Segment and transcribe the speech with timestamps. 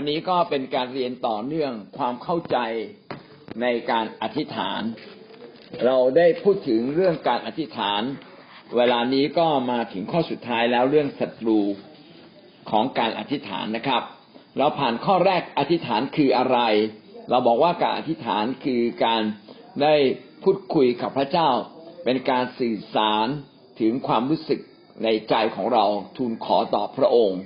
[0.00, 2.58] วันนี้ก็เป็นการเรียนต่อเนื่องความเข้าใจ
[3.62, 4.82] ในการอธิษฐาน
[5.84, 8.02] เราได้พูดถึงเรื่องการอธิษฐาน
[8.76, 11.60] เวลานี้ก็มาถึงข้อสุดท้ายแล้วเรื่องศัตรู
[12.70, 14.02] ของการอธิษฐานนะครับ
[14.58, 16.58] เราผ่านข้อแรกอธิษฐานคืออะไร
[17.30, 19.22] เราบอกว่าการอธิษฐานคือการ
[19.82, 19.94] ได้
[20.42, 21.48] พูดคุยกับพระเจ้า
[22.04, 23.26] เป็นการสื่อสาร
[23.80, 24.60] ถึงความรู้สึก
[25.04, 25.84] ในใจของเรา
[26.16, 27.40] ทูลขอต่อพระองค์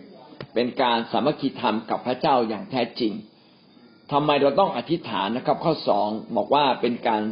[0.54, 3.12] เป็นการสามัคคีธรรมกับพระเจ้าอย่างแท้จริง
[4.12, 7.22] ทำไมเราต้องอธิษฐานนะครับ ข้อสองบอกว่าเป็นการ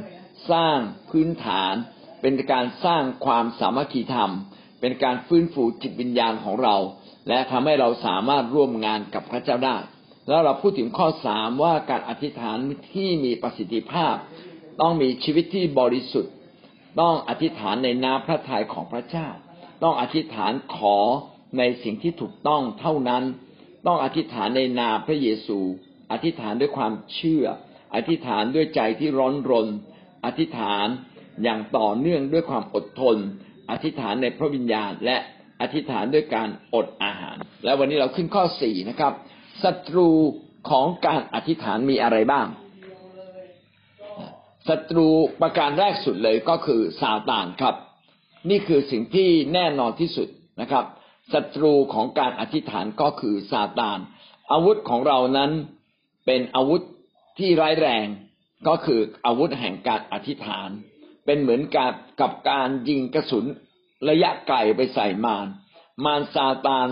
[0.51, 0.77] สร้าง
[1.11, 1.75] พื้นฐาน
[2.23, 4.33] เป็นการสร้างความสามัคคีธรรม
[4.81, 6.77] เป็นการฟื้นฟูจิตวิญญาณของเรา
[7.29, 9.77] และทำให้เราสามารถร่วมงานกับพระเจ้าได้
[10.29, 12.59] แล้วเราพูดถึงข้อสามว่าการอธิษฐาน
[12.93, 14.15] ที่มีประสิทธิภาพ
[14.81, 16.35] ต้องมีชีวิตที่บริสุทธิ์
[17.01, 19.29] ต้องอธิษฐานในน้ำพระทัยของพระเจ้า
[19.83, 20.97] ต้องอธิษฐานขอ
[21.59, 23.23] ในสิ่งที่ถูกต้องเท่านั้น
[23.87, 25.59] ต้องอธิษฐานในนามพระเยซู
[26.13, 27.45] อธิษฐานด้วยความเชื่อ
[27.95, 29.69] อธิษฐานด้วยใจที่ร้อนรน
[30.25, 30.87] อธิษฐาน
[31.43, 33.17] อย่างต่อเนื่องด้วยความอดทน
[33.71, 35.17] อธิษฐานในพระวิญญาณและ
[35.61, 39.13] อธิษฐานด้วยการอดอาหาร และวันนี้เราขึ้นข้อสี่นะครับ
[39.63, 40.11] ศัตรู
[40.71, 42.47] ของการอธิษฐานมีอะไรบ้าง
[44.69, 45.09] ศัตรู
[45.41, 47.75] ประการแรกสุดเลยก็คือซาตานครับ
[48.51, 50.29] นี่คือสิ่งที่แน่นอนที่สุด
[50.61, 50.85] นะครับ
[51.33, 53.99] ศัตรูของการอธิษฐานก็คือซาตาน
[54.53, 55.51] อาวุธของเรานั้น
[56.27, 56.83] เป็นอาวุธ
[57.39, 58.07] ที่ร้ายแรง
[58.69, 60.69] ก็คืออาวุธแห่งการอธิษฐาน
[61.25, 63.45] เป็นเหมือนกับกับการยิงกระสุน
[64.09, 65.47] ระยะไกลไปใส่มาร
[66.05, 66.89] มารซาตาน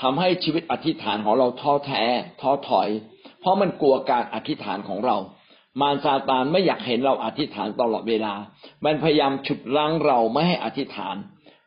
[0.00, 2.04] ทำให้ชีวิตอธิษฐานของเราท้อแท้
[2.40, 2.88] ท้อถอย
[3.40, 5.16] เพราะมันกลัวการอธิษฐานของเรา
[5.80, 8.34] มารซาตานไม่อยากเห็นเราอธิษฐานตลอดเวลา
[8.84, 11.16] มันพยายามฉุดรั้งเราไม่ให้อธิษฐาน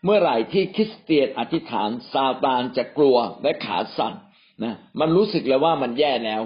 [0.03, 4.13] เมื่อไหร่ที่คริสเตียนอธิษฐานซาตานจะกลัวและขาสั่น
[4.63, 6.41] นะมันรู้สึกเลยว่ามันแย่แล้ว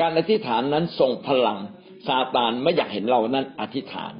[0.00, 1.58] การอธิษฐานนั้นทรงพลัง
[2.08, 4.12] ซาตานไม่อยากเห็นเรานั้นอธิษฐาน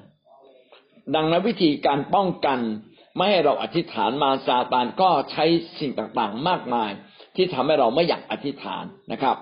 [1.14, 2.58] ดังนั้นวิธีการป้องกัน
[3.16, 5.44] ไม่ให้เราอธิษฐานมาซาตานก็ใช้
[5.78, 6.90] สิ่งต่างๆ มากมาย
[7.36, 9.36] ที่ทำให้เราไม่อยากอธิษฐานนะครับ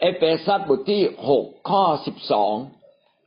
[0.00, 2.54] เอเฟซัสบทที่หกข้อสิบสอง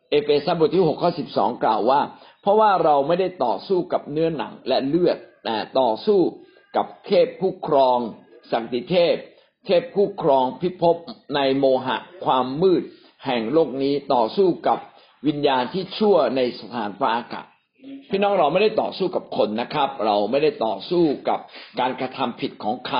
[0.09, 2.01] เอเฟซัสบทที่หกข้อสิบสองกล่าวว่า
[2.41, 6.21] เพราะว่าเราไม่ได้ต่อสู้กับเนื้อหนังและเลือด แต่ต่อสู้
[6.75, 7.99] กับเทพผู้ครอง
[8.51, 9.15] ศักดิเทพ
[9.65, 10.97] เทพผู้ครองพิภพ
[11.35, 12.83] ในโมหะความมืด
[13.25, 14.79] แห่งโลกนี้ต่อสู้กับ
[15.27, 17.45] วิญญาณที่ชั่วในสถานฟ้าอากาศ
[18.09, 21.39] พี่น้องเราไม่ได้ต่อสู้กับคนนะครับ เราไม่ได้ต่อสู้กับ
[21.79, 22.99] การกระทำผิดของใคร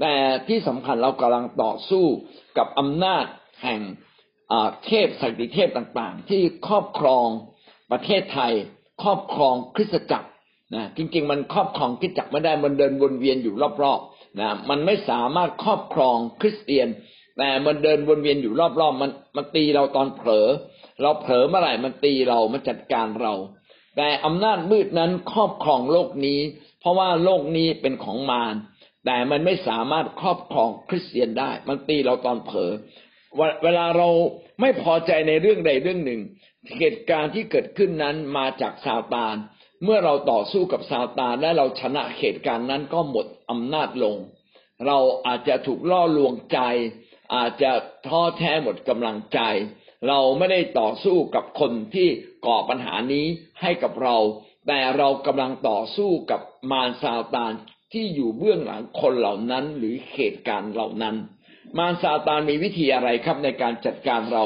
[0.00, 0.14] แต่
[0.48, 2.04] ที่สำคัญเรากำลังต่อสู้
[2.58, 3.24] กับอำนาจ
[3.62, 3.80] แห่ง
[4.86, 7.26] เทพสักดิเทพต่างๆ ที่ครอบครอง
[7.92, 8.52] ประเทศไทย
[9.02, 10.28] ครอบครองคริสตจักร
[10.74, 16.88] นะจริง ๆ มันครอบครองคริสตจักไม่ได้มันเดินวนเวียนอยู่รอบๆนะมันไม่สามารถครอบครองคริสเตียน
[17.38, 20.48] แต่มันเดินวนเวียนอยู่รอบๆมันมันตีเราตอนเผลอ
[21.02, 23.34] เราเผลอเมื่อไหร่มันตีเรามันจัดการเรา
[23.96, 26.40] แต่อำนาจมืดนั้นครอบครองโลกนี้
[26.80, 28.54] เพราะว่าโลกนี้เป็นของมาร
[29.06, 32.70] แต่มันไม่สามารถครอบครองคริสเตียนได้ มันตีเราตอนเผลอ
[33.62, 34.08] เวลาเรา
[34.60, 36.20] ไม่พอใจในเรื่องใดเรื่องหนึ่ง
[36.78, 39.36] เหตุการณ์ที่เกิดขึ้นนั้นมาจากซาตาน
[39.84, 44.16] เมื่อเราต่อสู้กับซาตานและเราชนะเหตุการณ์นั้นก็หมดอำนาจลง
[44.86, 46.58] เราอาจจะถูกล่อลวงใจ
[47.34, 47.72] อาจจะ
[48.06, 49.40] ท้อแท้หมดกำลังใจ
[50.08, 52.08] เราไม่ได้ต่อสู้กับคนที่
[52.46, 53.26] ก่อปัญหานี้
[53.60, 54.16] ให้กับเรา
[54.68, 57.52] แต่เรากำลังต่อสู้กับมารซาตาน
[57.92, 61.16] ที่อยู่เบื้องหลังคนเหล่านั้นหรือเหตุการณ์เหล่านั้น
[61.78, 64.44] มารซาตานมีวิธีอะไรครับในการจัดการเรา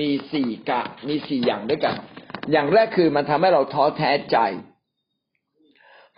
[0.00, 1.94] มีสี่กะมีสี่อย่างด้วยกัน
[2.52, 4.38] อย่างแรกคือมันทำให้เราท้อแท้ใจ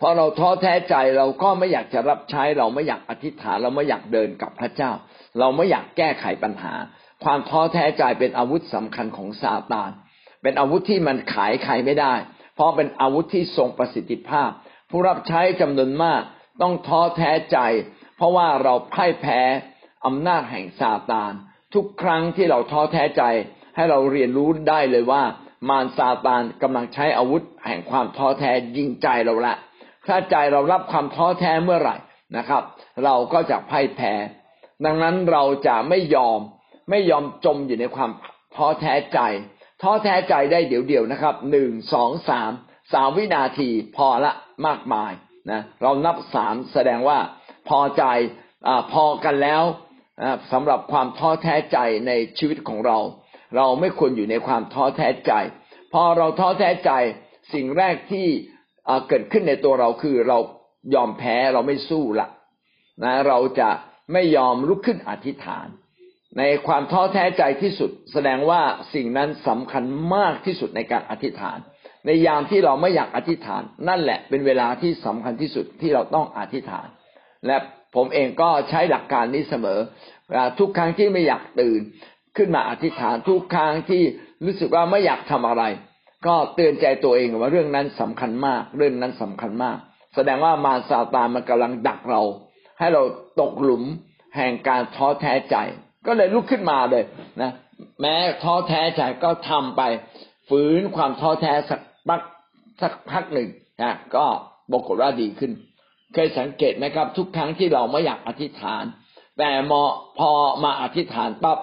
[0.01, 4.91] พอเราท้อแท้ใจเราก็ไม่อยากจะรับใช้เราไม่อยากอธิษฐานเราไม่อยากเดินกับพระเจ้า
[5.39, 6.73] เราไม่อยากแก้ไขปัญหา
[7.23, 9.91] ความท้อแท้ใจเป็นอาวุธสำคัญของซาตาน
[10.41, 12.13] เป็นอาวุธที่มันขายใครไม่ได้
[12.55, 14.49] เพราะเป็นอาวุธที่ทรงประสิทธิภาพ
[14.89, 16.21] ผู้รับใช้จำนวนมาก
[16.61, 17.59] ต้องท้อแท้ใจ
[18.15, 19.41] เพราะว่าเราพ่ายแพ้
[20.05, 21.31] อำนาจแห่งซาตาน
[21.73, 23.23] ทุกครั้งที่เราท้อแท้ใจ
[23.75, 25.23] ให้เราเรียนรู้ได้เลยว่า
[25.69, 29.55] มารซาตานกำลังใช้อาวุธแห่งความท้อแท้ยิงใจเราละ
[30.09, 31.95] ถ้าใจเรารับความท้อแท้เมื่อไหร่
[32.37, 32.63] นะครับ
[33.03, 34.13] เราก็จะพ่ายแพ้
[34.85, 36.39] ดังนั้นเราจะไม่ยอม
[36.89, 38.11] ไม่ยอมจมอยู่ในความ
[38.55, 39.19] ท้อแท้ใจ
[39.81, 42.51] ท้อแท้ใจได้เดี๋ยวเดียวนะครับหนึ่งสองสาม
[42.93, 44.31] สามวินาทีพอละ
[44.67, 45.11] มากมาย
[45.51, 47.19] นะเรานับสามแสดงว่า
[47.69, 48.03] พอใจ
[48.67, 49.63] อพอกันแล้ว
[50.51, 51.77] สำหรับความท้อแท้ใจ
[52.07, 52.97] ในชีวิตของเรา
[53.55, 55.33] เราไม่ควรอยู่ในความท้อแท้ใจ
[55.93, 56.91] พอเราท้อแท้ใจ
[57.53, 58.27] สิ่งแรกที่
[59.07, 60.37] เกิดขึ้นในตัวเราคือเรา
[60.95, 62.27] ยอมแพ้เราไม่สู้ละ
[63.03, 63.69] นะเราจะ
[64.13, 65.67] ไม่ยอมลุกขึ้นอธิษฐาน
[66.37, 68.61] ในความท้อแท้ใจที่สุด แสดงว่า
[68.93, 69.83] สิ่งนั้นสำคัญ
[70.15, 71.57] มากที่สุดในการอธิษฐาน
[72.05, 76.87] ในยามที่เราไม่อยากอธิษฐาน นั่นแหละเป็นเวลาที่สำคัญที่สุดที่เราต้องอธิษฐาน
[77.45, 77.57] และ
[77.95, 79.79] ผมเองก็ใช้หลักการนี้เสมอ
[80.27, 81.81] เวลาทุกครั้งที่ไม่อยากตื่น
[82.37, 84.01] ขึ้นมาอธิษฐานทุกครั้งที่
[84.45, 85.63] รู้สึกว่าไม่อยากทำอะไร
[86.27, 89.77] ก็เตือนใจตัวเองว่าเรื่องนั้นสำคัญมาก เรื่องนั้นสำคัญมาก
[90.15, 92.21] แสดงว่ามารซาตานมันกำลังดักเรา
[92.79, 93.03] ให้เรา
[93.41, 93.83] ตกหลุม
[94.35, 95.55] แห่งการท้อแท้ใจ
[96.07, 97.03] ก็เลยลุกขึ้นมาเลย
[97.41, 97.51] นะ
[98.01, 99.81] แม้ท้อแท้ใจก็ทำไป
[100.49, 102.21] ฝืนความท้อแท้สักพัก
[102.81, 103.49] สักพักหนึ่ง
[103.81, 104.25] นะก็
[104.71, 105.51] ปรากฏว่าดีขึ้น
[106.13, 108.83] เคยสังเกตไหมครับ ทุกครั้งที่เราไม่อยากอธิษฐาน
[109.37, 109.81] แต่มอ
[110.19, 110.31] พอ
[110.63, 111.59] มาอธิษฐานปั๊บ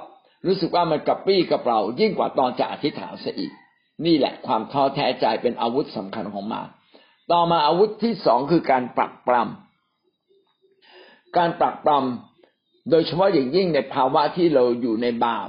[0.47, 3.52] รู้สึกว่ามันกระปี้กระเป๋ายิ่งกว่าตอนจะอธิษฐานซะอีก
[4.05, 6.63] นี่แหละความท้อแท้ใจเป็นอาวุธสำคัญของมา
[7.33, 15.49] ต่อมาอาวุธที่สองคือการปรักปรำการปรักปรำโดยเฉพาะอย่างยิ่งในภาวะที่เราอยู่ในบาป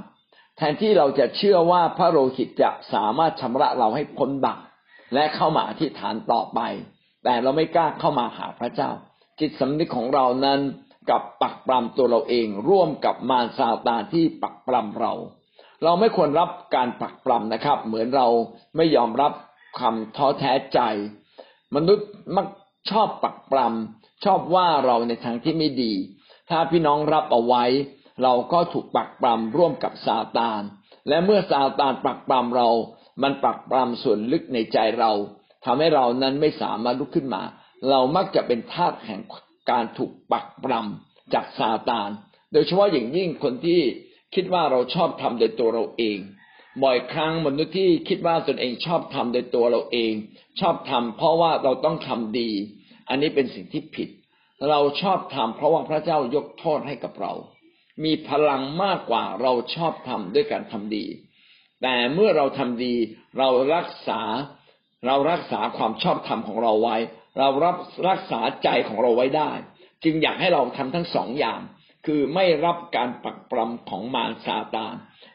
[0.56, 4.62] แทนที่เราจะเชื่อว่าพระโลหิตจะสามารถชำระเราให้พ้นบาป
[5.14, 6.60] และเข้ามาอธิษฐานต่อไป
[7.24, 8.90] แต่เราไม่กล้าเข้ามาหาพระเจ้า
[9.40, 10.60] จิตสำนึกของเรานั้น
[11.10, 15.12] กับปักปรำตัวเราเอง ร่วมกับมารซาตานที่ปักปรำเรา
[15.84, 18.26] เราไม่ควรรับการปักปรำนะครับ เหมือนเรา
[18.76, 19.32] ไม่ยอมรับ
[19.80, 20.80] คำท้อแท้ใจ
[21.74, 22.46] มนุษย์มัก
[22.90, 25.92] ชอบปักปรำชอบว่าเราในทางที่ไม่ดี
[26.48, 27.64] ถ้าพี่น้องรับเอาไว้
[28.22, 30.60] เราก็ถูกปักปรำร่วมกับซาตาน
[31.08, 32.68] และเมื่อซาตานปักปรำเรา
[33.22, 35.12] มันปักปรำส่วนลึกในใจเรา
[35.64, 37.42] ทำให้เรานั้นไม่สามารถลุกขึ้นมา
[37.90, 39.20] เรามักจะเป็นทาสแห่ง
[39.70, 42.08] การถูกปักปรำจากซาตาน
[42.52, 43.80] โดยเฉพาะอย่างยิ่งคนที่
[44.34, 46.18] คิดว่าเราชอบทำโดยตัวเราเอง
[46.82, 50.12] บ่อยครั้งมนุษย์ที่คิดว่าตนเองชอบทำโดยตัวเราเอง
[50.60, 52.50] ชอบทำเพราะว่าเราต้องทำดี
[53.08, 54.08] อันนี้เป็นสิ่งที่ผิด
[54.70, 57.32] เราชอบทำเพราะว่าพระเจ้ายกโทษให้กับเรา
[58.04, 61.04] มีพลังมากกว่าเราชอบทำด้วยการทำดี
[61.82, 62.94] แต่เมื่อเราทำดี
[63.38, 64.20] เรารักษา
[65.06, 66.96] เรารักษาความชอบธรรมของเราไว้
[67.38, 67.76] เรารับ
[68.08, 69.50] รักษาใจของเราไว้ได้
[70.04, 71.60] จึงอยากให้เราทำทั้งสองอย่าง
[72.06, 74.94] คือไม่รับการปักปรำของมารซาตาน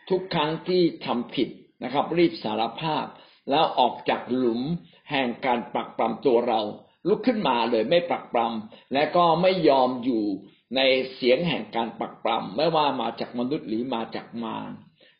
[0.09, 1.49] ทุกครั้งที่ทำผิด
[1.83, 3.05] นะครับ รีบสารภาพ
[3.49, 4.61] แล้วออกจากหลุม
[5.11, 6.61] แห่งการปักปรำตัวเรา
[7.07, 10.23] ลุกขึ้นมาเลยไม่ปักปรำและก็ไม่ยอมอยู่
[10.75, 10.81] ใน
[11.13, 14.71] เสียงแห่งการปักปรำไม่ว่ามาจากมนุษย์หรือมาจากมาร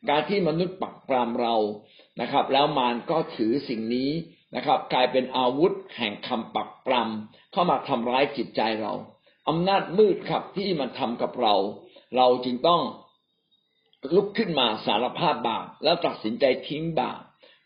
[0.10, 1.56] การที่มนุษย์ปักปรำเรา
[2.22, 4.12] นะครับ แล้วมารก็ถือสิ่งนี้
[4.56, 8.94] นะครับ กลายเป็นอาวุธแห่งคำปักปรำเข้ามาทำร้ายจิตใจเรา
[9.48, 11.56] อำนาจมืดครับที่มันทำกับเรา
[12.18, 12.82] เราจึงต้อง
[14.16, 17.20] ลุกขึ้นมาสารภาพบาปแล้วตัดสินใจทิ้งบาป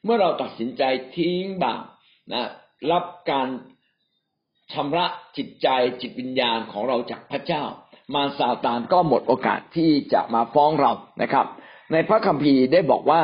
[0.03, 0.83] เมื่อเราตัดสินใจ
[1.17, 1.83] ทิ้งบาป
[2.33, 2.45] นะ
[2.91, 3.47] รับการ
[4.73, 5.05] ชำระ
[5.37, 5.67] จิตใจ
[6.01, 7.63] จิตวิญญาณของเราจากพระเจ้า
[8.13, 10.91] มารซาตานก็หมดโอกาสที่จะมาฟ้องเรา
[11.21, 11.45] นะครับ
[11.91, 13.21] ในพระคัมภีร์ได้บอกว่า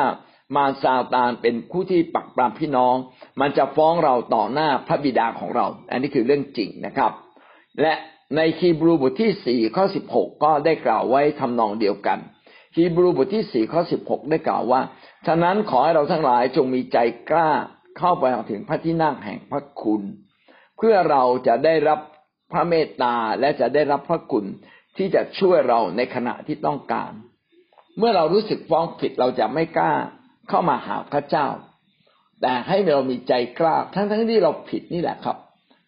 [0.56, 2.94] มารซาตานเป็นผู้ที่ปักปรามพี่น้อง
[3.40, 7.12] มันจะฟ้องเราต่อหน้าพระบิดาของเรา อันนี้คือเรื่องจริงนะครับ
[7.80, 7.92] และ
[8.36, 12.18] ในฮีบรูบทที่สี่ข้อสิบหกก็ได้กล่าวไว้ทำนองเดียวกัน
[12.76, 14.80] ฮีบรูบทที่สี่ข้อสิบหกได้กล่าวว่า
[15.26, 16.98] ฉะนั้นขอให้เราทั้งหลายจงมีใจ
[17.30, 17.50] กล้า
[17.98, 20.02] เข้าไปถึงพระที่นั่งแห่งพระคุณ
[20.76, 22.00] เพื่อเราจะได้รับ
[22.52, 24.44] พระเมตตาและจะได้รับพระคุณ
[24.96, 27.12] ที่จะช่วยเราในขณะที่ต้องการ
[27.98, 29.92] เมื่อเรารู้สึกฟ้องผิดเราจะไม่กล้า
[30.48, 31.46] เข้ามาหาพระเจ้า
[32.40, 35.36] แต่ให้เรามีใจกล้าทั้งทั้งที่เราผิดนี่แหละครับ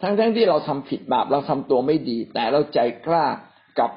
[0.03, 3.27] ทั้งทั้งที่เราทำผิดบาปเราทำตัวไม่ดี แต่เราใจกล้า
[3.79, 3.91] กับ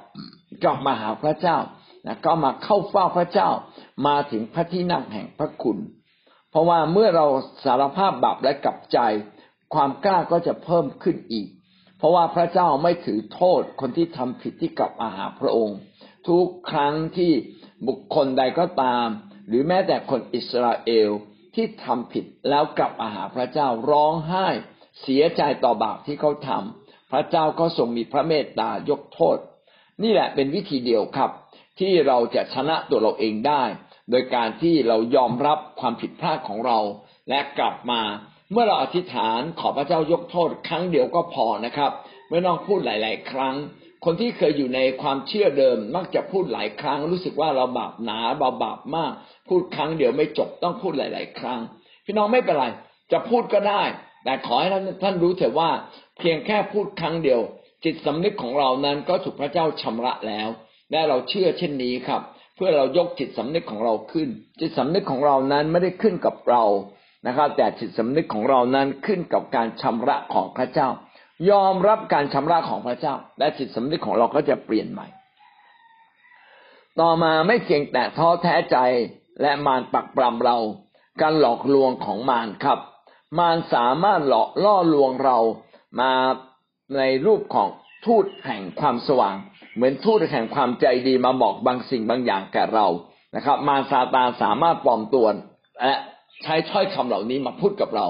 [0.63, 1.57] กลับมาหาพระเจ้า
[2.05, 3.49] นะก็มาเข้าเฝ้าพระเจ้า
[4.07, 5.77] มาถึงพระที่นั่งแห่งพระคุณ
[6.51, 7.25] เพราะว่าเมื่อเรา
[7.65, 8.99] สารภาพบาปและกลับใจ
[9.73, 11.47] ความกล้าก็จะเพิ่มขึ้นอีก
[11.97, 15.77] เพราะว่าพระเจ้าไม่ถือโทษคนที่ทำผิดที่กลับมาหาพระองค์
[16.27, 17.31] ทุกครั้งที่
[17.87, 19.07] บุคคลใดก็ตาม
[19.47, 21.09] หรือแม้แต่คนอิสราเอล
[21.55, 24.47] ที่ทำผิดแล้วกลับมาหาพระเจ้าร้องไห้
[25.01, 29.37] เสียใจต่อบาปที่เขาทำพระเจ้าก็ทรงมีพระเมตตายกโทษ
[30.03, 31.31] นี่แหละเป็นวิธีเดียวครับ
[31.79, 33.63] ที่เราจะชนะตัวเราเองได้
[34.09, 36.79] โดยการที่เรายอมรับความผิดพลาดของเรา
[37.29, 38.01] และกลับมา
[38.51, 41.91] เมื่อเราอธิษฐานขอพระเจ้ายกโทษ ครั้งเดียวก็พอนะครับ
[42.29, 43.55] ไม่ต้องพูดหลาย ๆ ครั้ง
[44.05, 49.11] คนที่เคยอยู่ในความเชื่อเดิม มักจะพูดหลายครั้ง รู้สึกว่าเราบาปหนาบาบาปมาก
[49.47, 51.59] พูดครั้งเดียวไม่จบต้องพูดหลาย ๆ ครั้ง
[52.05, 52.65] พี่น้องไม่เป็นไร
[53.11, 53.81] จะพูดก็ได้
[54.23, 55.69] แต่ขอให้ท่านท่านรู้เถอะว่า
[56.19, 57.39] เพียงแค่พูดครั้งเดียว
[57.83, 60.49] จิตสำนึกของเรานั้นก็ถูกพระเจ้าชำระแล้ว
[60.91, 62.21] และเราเชื่อเช่นนี้ครับ
[62.55, 66.63] เพื่อเรายกจิตสำนึกของเราขึ้น จิตสำนึกของเรานั้นไม่ได้ขึ้นกับเรา
[67.27, 70.89] นะครับ แต่จิตสำนึกของเรานั้นขึ้นกับการชำระของพระเจ้า
[71.49, 75.07] ยอมรับการชำระของพระเจ้า และจิตสำนึกของเราก็จะเปลี่ยนใหม่
[76.99, 78.77] ต่อมาไม่เพียงแต่ท้อแท้ใจ
[79.41, 80.57] และมารปักปรำเรา
[81.21, 82.79] การหลอกลวงของมารครับ
[83.37, 85.37] มารสามารถหลอกล่อลวงเรา
[85.99, 86.11] มา
[86.97, 87.69] ในรูปของ
[88.05, 89.35] ทูตแห่งความสว่าง
[89.75, 92.87] เหมือนทูตแห่งความใจดีมาบอกบางสิ่งบางอย่างแก่เรา
[93.35, 95.27] นะครับ มารซาตานสามารถปลอมตัว
[95.81, 95.93] และ
[96.43, 98.07] ใช้ถ้อยคำเหล่านี้มาพูดกับเรา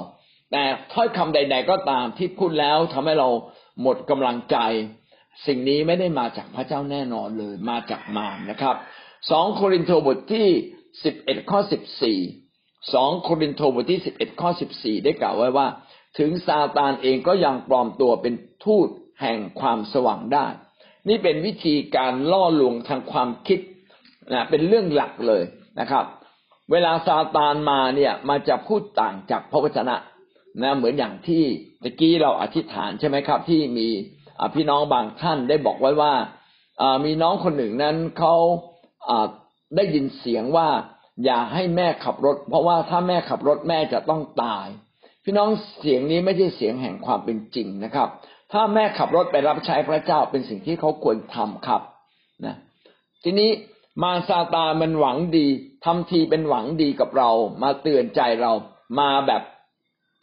[0.52, 3.30] แต่ถ้อยคำใด ๆ ก็ตามที่พูดแล้วทำให้เรา
[3.82, 4.58] หมดกำลังใจ
[5.46, 8.76] สิ่งนี้ไม่ได้มาจากพระเจ้าแน่นอนเลย มาจากมารนะครับ
[9.32, 10.48] สองโครินธ์บทที่
[11.04, 12.20] สิบเอ็ดข้อสิบสี่
[12.94, 15.68] สองโครินธ์บทที่สิบเอ็ดข้อสิบสี่ได้กล่าวไว้ว่า
[16.20, 18.34] ถึงซาตานเองก็ยังปลอมตัวเป็น
[18.66, 18.88] ทูต
[19.22, 20.48] แห่งความสว่างได้
[21.10, 23.60] นี่เป็นวิธีการล่อลวงทางความคิด
[24.34, 25.44] นะเป็นเรื่องหลักเลย
[25.80, 26.06] นะครับ
[26.72, 29.96] เวลาซาตานมาเนี่ยมาจะพูดต่างจากพระวจนะ
[30.62, 31.44] นะเหมือนอย่างที่
[31.84, 33.88] ตะกี้เราอธิษฐานใช่ไหมครับ ที่มี
[34.56, 36.14] พี่น้องบางท่านได้บอกไว้ว่า
[37.06, 38.36] มีน้องคนหนึ่งนั้นเขา
[39.76, 40.68] ได้ยินเสียงว่า
[41.26, 44.68] อย่าให้แม่ขับรถ เพราะว่าถ้าแม่ขับรถแม่จะต้องตาย
[45.24, 45.50] พี่น้อง
[45.80, 48.10] เสียงนี้ไม่ใช่เสียงแห่งความเป็นจริงนะครับ
[48.52, 51.82] ถ้าแม่ขับรถไปรับใช้พระเจ้าเป็นสิ่งที่เขาควรทำครับ
[52.46, 52.56] นะ
[53.24, 53.50] ทีนี้
[54.04, 55.48] มาซาตามันหวังดี
[55.86, 57.30] ทำทีเป็นหวังดีกับเรา
[57.64, 58.52] มาเตือนใจเรา
[59.00, 59.44] มาแบบ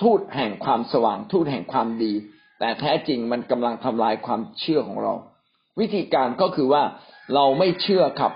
[0.03, 2.13] ทูตแห่งความสว่างทูตแห่งความดี
[2.59, 5.15] แต่แท้จริงมันกำลังทำลายความเชื่อของเรา
[5.81, 6.83] วิธีการก็คือว่า
[7.35, 8.33] เราไม่เชื่อครับ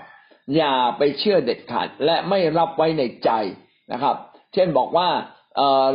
[0.55, 3.29] อย่าไปเชื่อเด็ดขาดและไม่รับไว้ในใจ
[3.91, 4.15] นะครับ
[4.53, 5.09] เช่นบอกว่า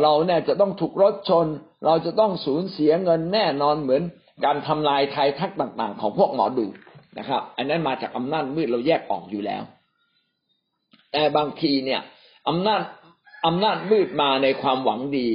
[0.01, 1.47] เราเนี่ยจะต้องถูกรถชน
[1.85, 4.01] เราจะต้องสูญเสียเงินแน่นอนเหมือน
[4.45, 6.65] การทำลายไทยทักต่าง ๆ ของพวกหมอดู
[7.17, 9.63] นะครับ อันนั้นมาจากอำนาจมืดเราแยกออกอยู่แล้ว
[11.11, 12.01] แต่บางทีเนี่ย
[12.49, 12.81] อำนาจ
[13.47, 15.27] อำนาจมืดมาในความหวังดี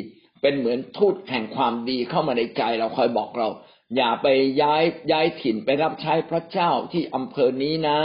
[0.42, 3.48] เป็นเหมือนทูตแห่งความดีเข้ามาในใจเราคอยบอกเรา
[3.96, 4.26] อย่าไป
[4.62, 7.98] ย้ายย้ายถิ่นไปรับใช้พระเจ้าที่อำเภอนี้นะ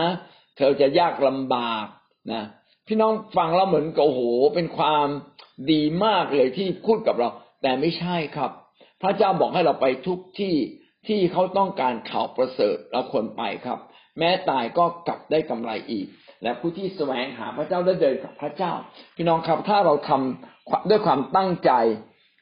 [0.57, 1.85] เธอจะยากลำบาก
[2.31, 2.43] นะ
[2.87, 4.21] พี่น้องฟังแล้วเหมือนกับโอ้โห
[4.55, 5.07] เป็นความ
[5.71, 7.29] ดีมากเลยที่พูดกับเรา
[7.61, 8.51] แต่ไม่ใช่ครับ
[9.01, 10.55] พระเจ้าบอกให้เราไปทุกที่
[11.07, 13.79] ที่เขาต้องการข่าวประเสริฐเราควรไปครับ
[14.17, 16.07] แม้ตายก็กลับได้กำไรอีก
[16.43, 18.73] และผู้ที่แสวงหาพระเจ้าได้เดินกับพระเจ้า
[19.15, 21.71] พี่น้องครับถ้าเราทำด้วยความตั้งใจ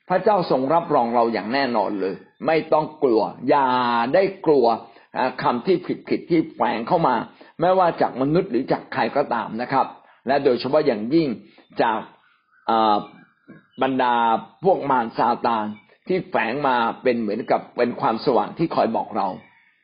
[0.10, 2.16] พระเจ้าทรงรับรองเราอย่างแน่นอนเลย
[2.48, 3.68] ไม่ต้องกลัว อย่า
[4.14, 4.66] ได้กลัว
[5.44, 7.16] คำที่ผิดผิดที่แฝงเข้ามา
[7.62, 9.88] ไม่ว่าจากมนุษย์หรือจากใครก็ตามนะครับ
[10.28, 11.28] และโดยเฉพาะอย่างยิ่ง
[11.82, 12.00] จาก
[13.82, 14.16] บรรดา
[14.64, 15.66] พวกมารซาตาน
[16.08, 19.28] ที่แฝงมาเป็นเหมือนกับเป็นความสว่างที่คอยบอกเรา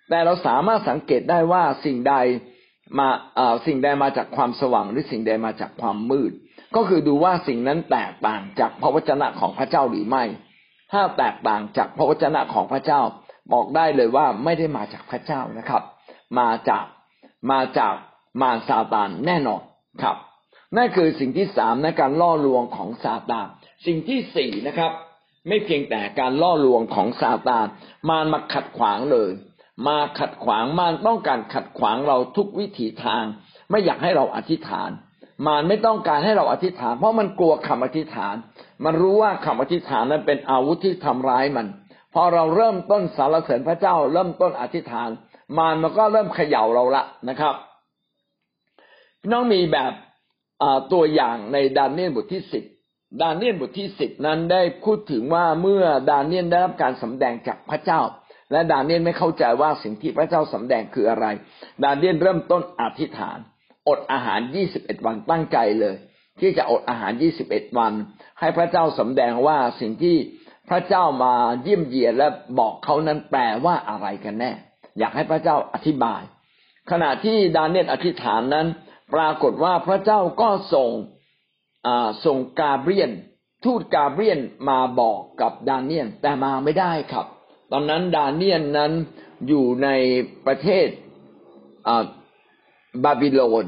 [0.09, 2.15] แต่เราสามารถสังเกตได้ว่าสิ่งใด
[2.99, 3.07] มา
[3.65, 6.31] สิ่งใดมาจากความสว่างหรือสิ่งใดมาจากความมืด
[6.75, 10.23] ก็คือดูว่าสิ่งนั้นแตกต่างจากพระวจนะของพระเจ้าหรือไม่
[10.91, 13.01] ถ้าแตกต่างจากพระวจนะของพระเจ้า
[13.53, 15.83] บอกได้เลยว่าไม่ได้มาจากพระเจ้านะครับ
[16.39, 16.83] มาจาก
[17.51, 17.93] มาจาก
[18.41, 19.61] มารซาตานแน่นอน
[20.03, 20.17] ครับ
[20.77, 23.47] นั่นคือสิ่งที่สามในการล่อลวงของซาตาน
[23.85, 24.91] สิ่งที่สี่นะครับ
[25.47, 27.65] ไม่เพียงแต่การล่อลวงของซาตาน
[28.09, 29.31] มารมาขัดขวางเลย
[29.87, 33.23] มาขัดขวางมารต้องการขัดขวางเราทุกวิถีทาง
[33.69, 34.89] ไม่อยากให้เราอธิษฐาน
[35.45, 38.35] มารไม่ต้องการให้เราอธิษฐาน เพราะมันกลัวคำอธิษฐาน
[38.85, 41.67] มันรู้ว่าคำอธิษฐานนั้นเป็นอาวุธที่ทำร้ายมัน
[42.13, 45.09] พอเราเริ่มต้นสารเสริญพระเจ้า เริ่มต้นอธิษฐาน
[45.57, 47.55] มารมันก็เริ่มเขย่าเราละนะครับ
[49.31, 49.91] น้องมีแบบ
[50.93, 52.63] ตัวอย่างในดานเนียนบทที่สิบ
[53.21, 58.01] ดานเนียนบทที่สิบนั้นได้พูดถึงว่าเมื่อดานเนียนได้รับการสำแดงจากพระเจ้า
[58.51, 61.25] และดานเนียนไม่เข้าใจว่าสิ่งที่พระเจ้าสำแดงคืออะไร
[61.83, 63.37] ดานเนียนเริ่มต้นอธิษฐาน
[63.87, 65.95] อดอาหารยี่สิบเอ็ดวันตั้งใจเลย
[66.39, 67.93] ที่จะอดอาหารยี่สิบเอ็ดวัน
[68.39, 70.17] ให้พระเจ้าสำแดงว่าสิ่งที่
[70.69, 72.27] พระเจ้ามาเยี่ยมเยียนและ
[72.59, 74.51] บอกเขานั้นแปลว่าอะไรกันแน่
[74.99, 76.21] อยากให้พระเจ้าอธิบาย
[76.91, 78.67] ขณะที่ดาเนียลอธิษฐานนั้น
[79.13, 80.89] ปรากฏว่าพระเจ้าก็ส่ง
[82.25, 83.11] ส่งกาเบรียล
[83.65, 87.25] ทูตกาเบรียลมาบอกกับดาเนียลแต่มาไม่ได้ครับ
[87.71, 88.91] ตอนนั้นดาเนียลนั้น
[89.47, 89.89] อยู่ใน
[90.45, 90.87] ประเทศ
[93.03, 93.65] บาบิโลน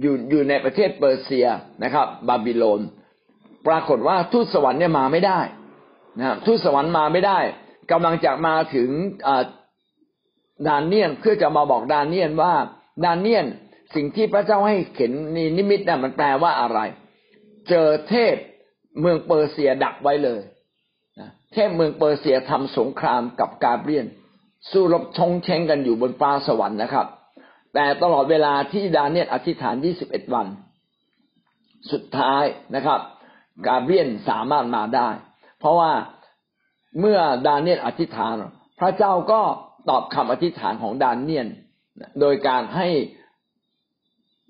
[0.00, 1.46] อยู่อยู่ในประเทศเปอร์เซีย
[1.82, 2.80] นะครับ บาบิโลน
[3.66, 5.40] ปรากฏว่าทูตสวรรค์เนี่ยมาไม่ได้
[6.18, 7.38] นะทูตสวรรค์มาไม่ได้
[7.90, 8.90] กำลังจะมาถึง
[10.68, 12.52] ดานเนียนเพื่อจะมาบอกดานเนียนว่า
[13.04, 13.46] ดานเนียน
[13.94, 16.78] สิ่งที่พระเจ้าให้เห็นนี่นิมิตน่ะมันแปลว่าอะไร
[17.68, 18.34] เจอเทพ
[19.00, 20.40] เมืองเปอร์เซียดักไว้เลย
[21.52, 24.06] เทพเมืองเปอร์เซียทำสงครามกับกาเบรียล
[24.70, 27.06] สู้รบชงเชงกันอยู่บนฟ้าสวรรค์นะครับ
[27.74, 29.74] แต่ตลอดเวลาที่ดาเนียลอธิษฐาน
[30.06, 30.46] 21 วัน
[31.92, 32.44] สุดท้าย
[32.74, 33.00] นะครับ
[33.66, 35.08] กาเบรียนสามารถมาได้
[35.60, 35.92] เพราะว่า
[37.00, 38.34] เมื่อดานเนียนอธิษฐาน
[38.80, 39.42] พระเจ้าก็
[39.88, 41.48] ตอบคำอธิษฐานของดานเนียน
[42.20, 42.88] โดยการให้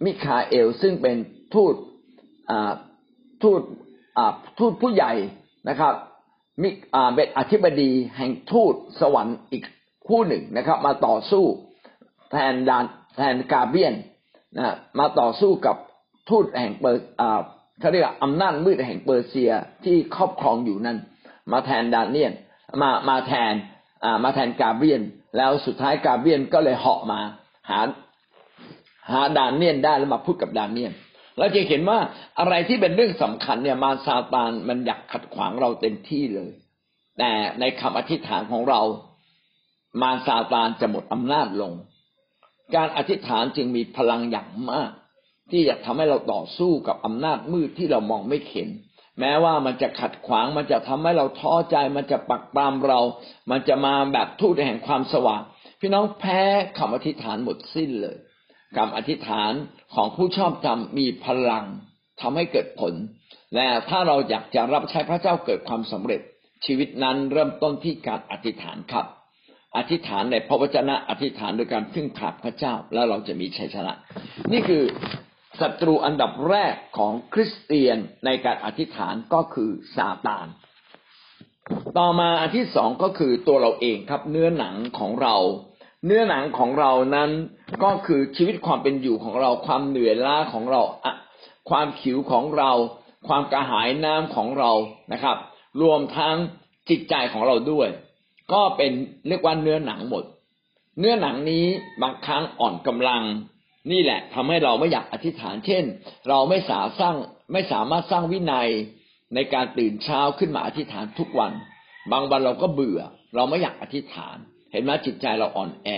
[0.05, 1.17] มิคาเอลซึ่งเป็น
[1.55, 1.75] ทูต
[3.43, 3.61] ทูต
[4.59, 5.13] ทูตผู้ใหญ่
[5.69, 5.95] นะครับ
[6.63, 6.69] มิ
[7.15, 9.65] เป็นอธิบดีแห่งทูตสวรรค์อีก
[10.09, 11.45] คู่หนึ่งนะครับ มาต่อสู้
[12.31, 12.85] แทนดาน
[13.17, 13.95] แทนกาเบียน
[14.57, 15.77] นะมาต่อสู้กับ
[16.31, 17.05] ทูตแห่งเปอร์
[17.81, 19.51] เขาเรียกอำนาจมืดแห่งเปอร์เซีย
[19.85, 20.99] ที่ครอบครองอยู่นั้น
[21.53, 22.33] มาแทนดานเนียน
[22.83, 23.53] มามาแทน
[24.25, 25.01] มาแทนกาเบียน
[25.37, 27.21] แล้วสุดท้ายกาเบียนก็เลยเหาะมา
[27.71, 27.81] หา
[29.11, 30.93] หาดานเนียนได้แล้วมาพูดกับดานเนียน
[31.39, 31.99] เราจะเห็นว่า
[32.39, 36.51] อะไรที่เป็นเรื่องสำคัญเนี่ยมาซาตานมันอยากขัดขวางเราเต็มที่เลย
[37.19, 38.81] แต่ในคำอธิษฐานของเรา
[40.03, 41.73] มาซาตานจะหมดอำนาจลง
[42.77, 44.91] การอธิษฐานจึงมีพลังอย่างมาก
[45.51, 48.69] ที่จะทำให้เราต่อสู้กับอำนาจมืดที่เรามองไม่เห็น
[49.21, 53.01] แม้ว่ามันจะขัดขวางมันจะทำให้เราท้อใจ มันจะปักปรามเรา
[53.51, 55.43] มันจะมาแบบทูตแห่งความสว่าง
[55.81, 56.43] พี่น้องแพ้
[56.79, 58.17] คำอธิษฐานหมดสิ้นเลย
[58.77, 59.53] คำอธิษฐาน
[59.95, 61.65] ของผู้ชอบธรรมมีพลัง
[62.21, 62.95] ทำให้เกิดผล
[63.55, 66.21] และถ้าเราอยากจะรับใช้พระเจ้าเกิดความสำเร็จ
[66.67, 69.07] ชีวิตนั้นเริ่มต้นที่การอธิษฐานครับ
[69.77, 73.93] อธิษฐานในพระวจนะอธิษฐานโดยการพึ่งพาพระเจ้า แล้วเราจะมีชัยชนะ
[74.53, 74.83] นี่คือ
[75.61, 80.47] ศัตรูอันดับแรกของคริสเตียนในการอธิษฐานก็คือซาตาน
[81.99, 85.37] ต่อมาอันที่สองก็คือตัวเราเองครับเนื้อหนังของเรา
[86.07, 87.31] เนื้อหนังของเรานั้น
[87.85, 90.83] ก็คือชีวิตความเป็นอยู่ของเราความเหนื่อยล้าของเรา
[91.71, 92.73] ความขิวของเรา
[93.29, 94.73] ความกระหายน้ำของเรา
[95.13, 95.37] นะครับ
[95.83, 96.37] รวมทั้ง
[96.89, 97.89] จิตใจของเราด้วย
[98.53, 98.93] ก็เป็น
[99.29, 100.25] เรียกว่าเนื้อหนังหมด
[100.99, 101.65] เนื้อหนังนี้
[102.03, 103.23] บางครั้งอ่อนกำลัง
[103.91, 105.85] นี่แหละทำให้เราไม่อยากอธิษฐาน เช่น
[106.29, 107.17] เราไม่สาสร้าง
[107.53, 108.69] ไม่สามารถสร้างวินัย
[109.35, 111.53] ในการตื่นเช้าขึ้นมาอธิษฐานทุกวัน
[112.13, 113.01] บางวันเราก็เบื่อ
[113.35, 114.37] เราไม่อยากอธิษฐาน
[114.73, 115.89] เห็นไหมจิตใจเราอ่อนแอ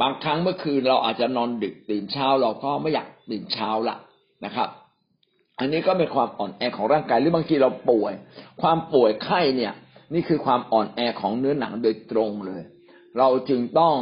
[0.00, 3.96] บางครั้งเมื่อคืนเราอาจจะนอนดึกตื่นเช้าเราก็ไม่อยากตื่นเช้าละ
[4.44, 4.68] นะครับ
[5.58, 8.12] อันนี้ก็เป็นความอ่อนแอของร่างกายหรือบางทีเราป่วย
[8.62, 9.72] ความป่วยไข้เนี่ย
[10.14, 12.62] นี่คือความอ่อนแอของเนื้อหนังโดยตรงเลย
[13.18, 13.94] เราจึงต้อง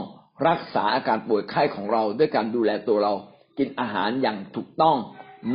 [0.48, 3.12] รักษาอาการป่วยไข้ของเราด้วยการดูแลตัวเรา
[3.58, 4.96] กินอาหารอย่างถูกต้อง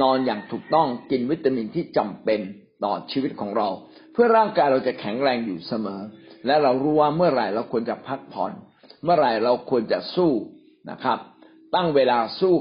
[0.01, 2.39] นอนอย่างถูกต้องกินวิตามินที่จำเป็น
[2.83, 3.67] ต่อชีวิตของเรา
[4.13, 6.01] เพื่อร่างกายเราจะแข็งแรงอยู่เสมอ
[6.45, 8.51] และเรารู้ว่าเมื่อไหร่เราควรจะพักผ่อน
[9.03, 10.31] เมื่อไหร่เราควรจะสู้
[10.89, 11.19] นะครับ
[11.75, 12.55] ตั้งเวลาสู้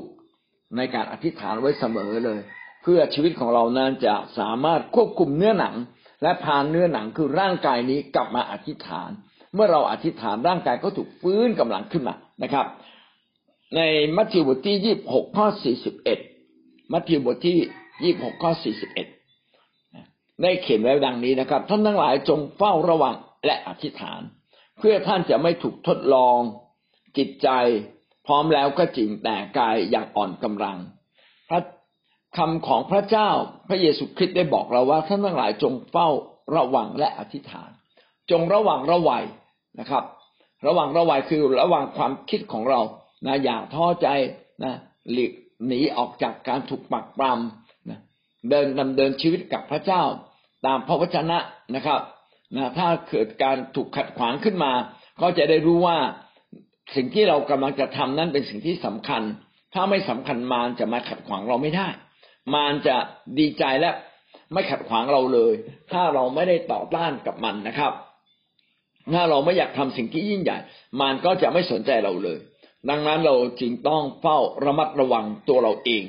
[0.76, 2.40] ในการอธิษฐานไว้เสมอเลย
[2.82, 5.76] เพื่อชีวิตของเรานั้นจะสามารถควบคุมเนื้อหนัง
[6.22, 9.10] และพาเนื้อหนังคือร่างกายนี้กลับมาอธิษฐาน
[9.54, 12.66] เมื่อเราอธิษฐานร่างกายก็ถูกฟื้นกำลังขึ้นมานะครับ
[13.76, 13.80] ใน
[14.16, 16.18] มัทธิวบทที่ยี่บหกข้อสี่สิบเอ็ด
[16.92, 17.58] มัทธิวบทที่
[18.04, 19.06] ยี่บหกข้อสี่สิบเอ็ด
[20.42, 23.14] ได้เขียนไว้ดังนี้นะครับ ท่านทั้งหลายจงเฝ้าระวัง
[23.46, 24.20] และอธิษฐาน
[24.78, 26.38] เพื่อท่านจะไม่ถูกทดลอง
[27.16, 27.48] จิตใจ
[28.26, 30.78] พร้อมแล้วก็จริงแต่กายอย่างอ่อนกำลัง
[31.48, 31.60] พระ
[32.36, 33.30] คำของพระเจ้า
[33.68, 36.08] พระเยซูคริสต์ได้บอกเราว่าท่านทั้งหลายจงเฝ้า
[36.56, 37.70] ระวังและอธิษฐาน
[38.30, 39.24] จงระวังระวัย
[39.80, 40.04] นะครับ
[40.66, 42.80] ระวังระวัยคือระวังความคิดของเรา
[43.26, 44.08] นะอย่าท้อใจ
[44.64, 44.74] นะ
[45.12, 45.32] หลีก
[45.66, 47.98] หนีออกจากการถูกปักปรำนะ
[48.50, 50.02] เดินดำเดินชีวิตกับพระเจ้า
[50.66, 51.38] ตามพระวจนะ
[51.74, 52.00] นะครับ
[52.56, 54.72] นะถ้าเกิดการถูกขัดขวางขึ้นมา
[55.20, 55.98] ก็จะได้รู้ว่า
[56.94, 59.22] สิ่งที่เรากำลังจะทำนั้นเป็นสิ่งที่สำคัญ
[59.74, 61.88] ถ้าไม่สำคัญมารจะมาขัดขวางเราไม่ได้
[62.54, 62.96] มารจะ
[63.38, 63.90] ดีใจและ
[64.52, 65.54] ไม่ขัดขวางเราเลย
[65.92, 67.92] ถ้าเราไม่ได้ต่อต้านกับมันนะครับ
[69.14, 70.58] ถ้าเราไม่อยากทำสิ่งที่ยิ่งใหญ่
[71.00, 72.38] มารก็จะไม่สนใจเราเลย
[72.90, 76.04] ดังนั้นเราจึงต้องเฝ้าระมัดระวังตัวเราเอง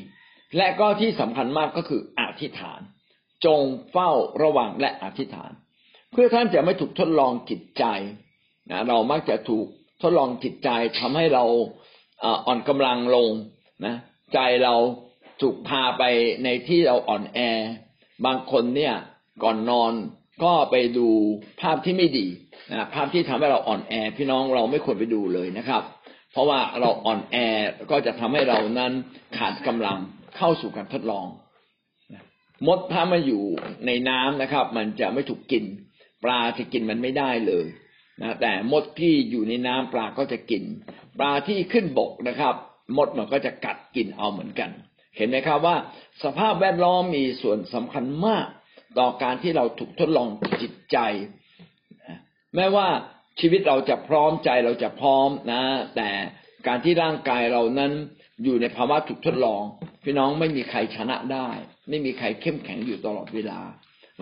[0.57, 2.79] และก็ที่สำคัญมากก็คืออธิษฐาน
[3.45, 4.11] จงเฝ้า
[4.43, 5.51] ระวังและอธิษฐาน
[6.11, 7.83] เพื่อท่านจะไม่ถูกทดลองจิตใจ
[8.71, 9.65] นะเรามักจะถูก
[10.01, 11.45] ทดลองจิตใจทำให้เรา
[12.45, 13.31] อ่อนกำลังลง
[13.85, 13.95] นะ
[14.33, 14.75] ใจเรา
[15.41, 16.03] ถูกพาไป
[16.43, 17.39] ในที่เราอ่อนแอ
[18.25, 18.95] บางคนเนี่ย
[19.43, 19.93] ก่อนนอน
[20.43, 21.09] ก็ไปดู
[21.61, 22.27] ภาพที่ไม่ดี
[22.71, 25.83] นะภาพที่ทำให้เราอ่อนแอพี่น้องเราไม่ควรไปดูเลยนะครับ
[26.31, 27.35] เพราะว่าเราอ่อนแอ
[27.91, 28.93] ก็จะทำให้เรานั้น
[29.37, 29.97] ขาดกำลัง
[30.37, 31.27] เข้าสู่การทดลอง
[32.67, 33.43] มดถ้ามาอยู่
[33.85, 35.63] ในน้ำนะครับ มันจะไม่ถูกกิน
[36.23, 37.65] ปลาจะกินมันไม่ได้เลย
[38.21, 40.63] นะแต่มดที่อยู่ในน้ำปลาก็จะกิน
[41.19, 42.55] ปลาที่ขึ้นบกนะครับ
[42.97, 44.69] มดมันก็จะกัดกินเอาเหมือนกัน
[45.17, 45.75] เห็นไหมครับว่า
[46.23, 48.45] สภาพแวดล้อมมีส่วนสำคัญมาก
[48.99, 50.27] ต่อการที่เราถูกทดลอง
[50.61, 50.97] จิตใจ
[52.55, 52.87] แม้ว่า
[53.39, 55.61] ชีวิตเราจะพร้อมใจเราจะพร้อมนะ
[55.95, 56.09] แต่
[56.67, 57.91] การที่ร่างกายเรานั้น
[58.43, 59.63] อยู่ในภาวะถูกทดลอง
[60.03, 61.49] พี่น้องไม่มีใครชนะได้
[61.89, 63.59] ไม่มีใครเข้มแข็งอยู่ตลอดเวลา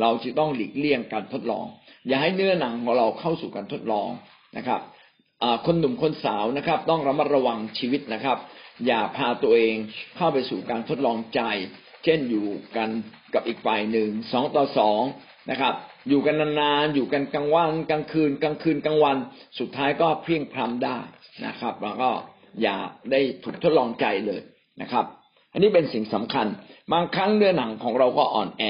[0.01, 1.65] เราจะต้องหลีกเลี่ยงการทดลอง
[2.07, 4.09] อย่าให้เนื้อหนังของเราเข้าสู่การทดลอง
[4.57, 4.81] นะครับ
[5.65, 8.37] คนหนุ่มคนสาวนะครับ ต้องระมัดระวังชีวิตนะครับ
[8.85, 9.75] อย่าพาตัวเอง
[10.17, 11.41] เข้าไปสู่การทดลองใจ
[12.03, 12.89] เช่นอยู่กัน
[13.33, 15.01] กับอีกฝ่ายหนึ่งสองต่อสอง
[15.51, 15.73] นะครับ
[16.09, 19.17] อยู่กันนานๆอยู่กันกลางวันกลางคืน กลางคืนกลางวัน
[19.59, 20.97] สุดท้ายก็เพียงพล้ำได้
[21.45, 22.09] นะครับแล้วก็
[22.61, 22.75] อย่า
[23.11, 24.41] ได้ถูกทดลองใจเลย
[24.81, 25.05] นะครับ
[25.53, 26.47] อันนี้เป็นสิ่งสำคัญ
[26.93, 28.63] บางครั้งเนื้อหนังของเราก็อ่อนแอ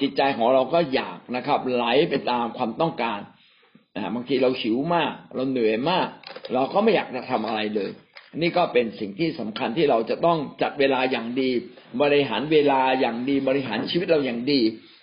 [0.00, 3.20] จิตใจของเราก็อยากนะครับ ไหลไปตามความต้องการ
[3.96, 6.08] นะบางทีเราหิวมาก เราเหนื่อยมาก
[6.54, 7.90] เราก็ไม่อยากจะทำอะไรเลย
[8.36, 11.50] นี่ก็เป็นสิ่งที่สำคัญที่เราจะต้องจัดเวลาอย่างดี
[12.02, 14.60] บริหารเวลาอย่างดีบริหารชีวิตเราอย่างดี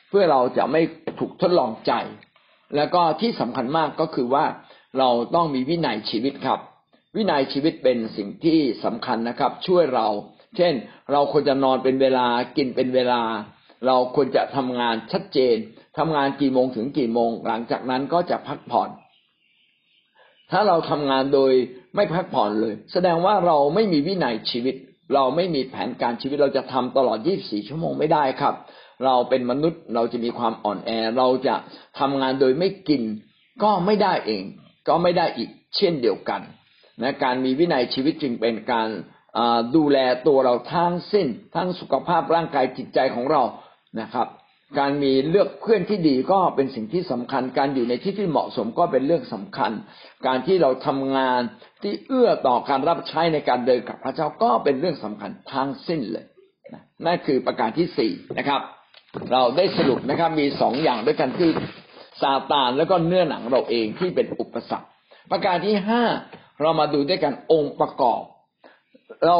[0.09, 0.81] เพื่อเราจะไม่
[1.19, 1.93] ถูกทดลองใจ
[2.75, 4.45] แล้วก็ที่สำคัญมากก็คือว่า
[4.99, 6.59] เราต้องมีวินัยชีวิตครับ
[7.15, 10.07] วินัยชีวิตเป็นสิ่งที่สำคัญนะครับ ช่วยเรา
[10.57, 10.73] เช่น
[11.11, 13.21] เราควรจะนอนเป็นเวลากินเป็นเวลา
[13.87, 15.55] เราควรจะทำงานชัดเจน
[15.97, 18.89] ทำงานกี่โมงถึงกี่โมง หลังจากนั้นก็จะพักผ่อน
[20.51, 21.51] ถ้าเราทำงานโดย
[21.95, 24.75] ไม่พักผ่อนเลย แสดงว่าเราไม่มีวินัยชีวิต
[25.15, 28.55] เราไม่มีแผนการชีวิตเราจะทำตลอด 24 ชั่วโมงไม่ได้ครับ
[29.03, 31.55] เราเป็นมนุษย์เราจะมีความอ่อนแอ เราจะ
[31.99, 33.03] ทำงานโดยไม่กิน
[33.63, 34.43] ก็ไม่ได้เอง
[34.87, 36.41] ก็ไม่ได้อีกเช่นเดียวกัน
[37.01, 38.89] นะการมีวินัยชีวิตจึงเป็นการ
[39.75, 43.43] ดูแลตัวเราทั้งสิ้น ทั้งสุขภาพร่างกายจิตใจของเรา
[44.01, 44.27] นะครับ
[44.79, 49.71] การมีเลือกเพื่อนที่ดีก็เป็นสิ่งที่สำคัญ การอยู่ในที่ที่เหมาะสมก็เป็นเรื่องสำคัญ
[50.27, 51.41] การที่เราทำงาน
[51.81, 56.25] ที่เอื้อต่อการรับใช้ในการเดินกับพระเจ้าก็เป็นเรื่องสำคัญทั้งสิ้นเลย
[57.05, 58.61] นั่นคือประการที่สี่นะครับ
[59.31, 61.51] เราได้สรุปนะครับมีสองอย่างด้วยกันคือ
[62.21, 64.87] ซาตานแล้วก็เนื้อหนังเราเองที่เป็นอุปสรรค
[65.31, 66.03] ประการที่ห้า
[66.61, 68.21] เรามาดูด้วยกันองค์ประกอบ
[69.25, 69.37] เรา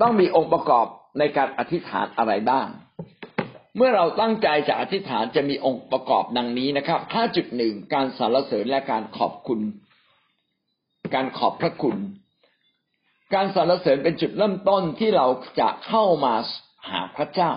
[0.00, 0.86] ต้องมีองค์ประกอบ
[1.18, 2.66] ในการอธิษฐานอะไรบ้าง
[3.76, 7.00] เมื่อเราตั้งใจจะอธิษฐานจะมีองค์ประกอบดังนี้นะครับ
[7.46, 9.60] 5.1การสรรเสริญและการขอบคุณ
[11.14, 11.96] การขอบพระคุณ
[13.34, 15.26] การสรรเสริญเป็นจุดเริ่มต้นที่เรา
[15.60, 16.34] จะเข้ามา
[16.90, 17.50] หาพระเจ้า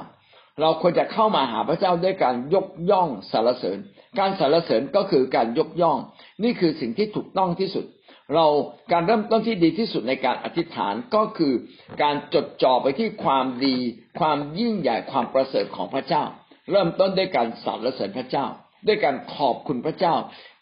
[0.61, 3.77] เราควรจะเข้ามาหาพระเจ้าด้วยการยกย่องสรรเสริญ
[4.19, 5.97] การสรรเสริญก็คือการยกย่อง
[6.43, 7.85] นี่คือสิ่งที่ถูกต้องที่สุด
[8.33, 8.45] เรา
[8.91, 11.53] การเริ่มต้นที่ดีที่สุดในการอธิษฐานก็คือ
[12.01, 13.75] การจดจ่อไปที่ความดี
[14.19, 16.23] ความยิ่งใหญ่ความประเสริฐของพระเจ้า
[16.71, 18.45] เริ่มต้นด้วยการสรรเสริญพระเจ้า
[18.87, 20.15] ด้วยการขอบคุณพระเจ้า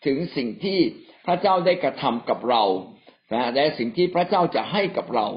[0.06, 0.80] ถึงสิ่งที่
[1.28, 2.64] พระเจ้าได้กระทำกับเรา
[3.56, 5.28] และสิ่งที่พระเจ้าจะให้กับเรา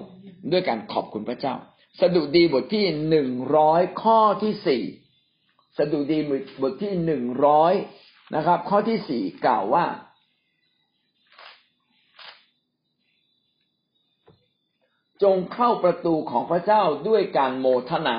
[0.53, 1.55] ด้วยการขอบคุณพระเจ้า
[2.01, 4.83] สดุดีบทที่หนึ่งร้อยข้อที่สี่
[5.79, 6.19] สดุดี
[6.63, 7.73] บทที่หนึ่งร้อย
[8.35, 9.87] นะครับ ข้อที่สี่กล่าวว่า
[15.23, 18.17] จงเข้าประตูของพระเจ้าด้วยการโมทนา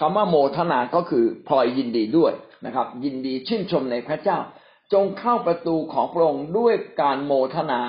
[0.00, 2.32] คำว่าโมทนาก็คือพลอยยินดีด้วย
[2.64, 4.38] นะครับ ยินดีชื่นชมในพระเจ้า
[4.92, 7.80] จงเข้าประตูของพระองค์ด้วยการโมทนา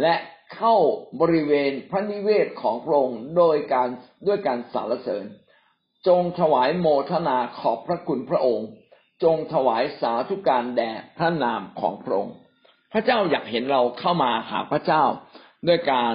[0.00, 0.14] และ
[0.54, 0.74] เข้า
[1.20, 3.88] บริเวณพระนิเวศของพระองค์โดยการ
[4.26, 5.24] ด้วยการสรรเสริญ
[6.06, 8.68] จงถวายโมทนาขอบพระคุณพระองค์
[9.24, 12.34] จงถวายสาธุการแด่พระนามของพระองค์
[12.92, 15.04] พระเจ้าอยากเห็นเราเข้ามาหาพระเจ้า
[15.68, 16.14] ด้วยการ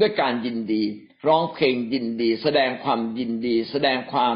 [0.00, 0.82] ด้วยการยินดี
[1.28, 4.34] ร้องเพลงยินดี แสดงความยินดี แสดงความ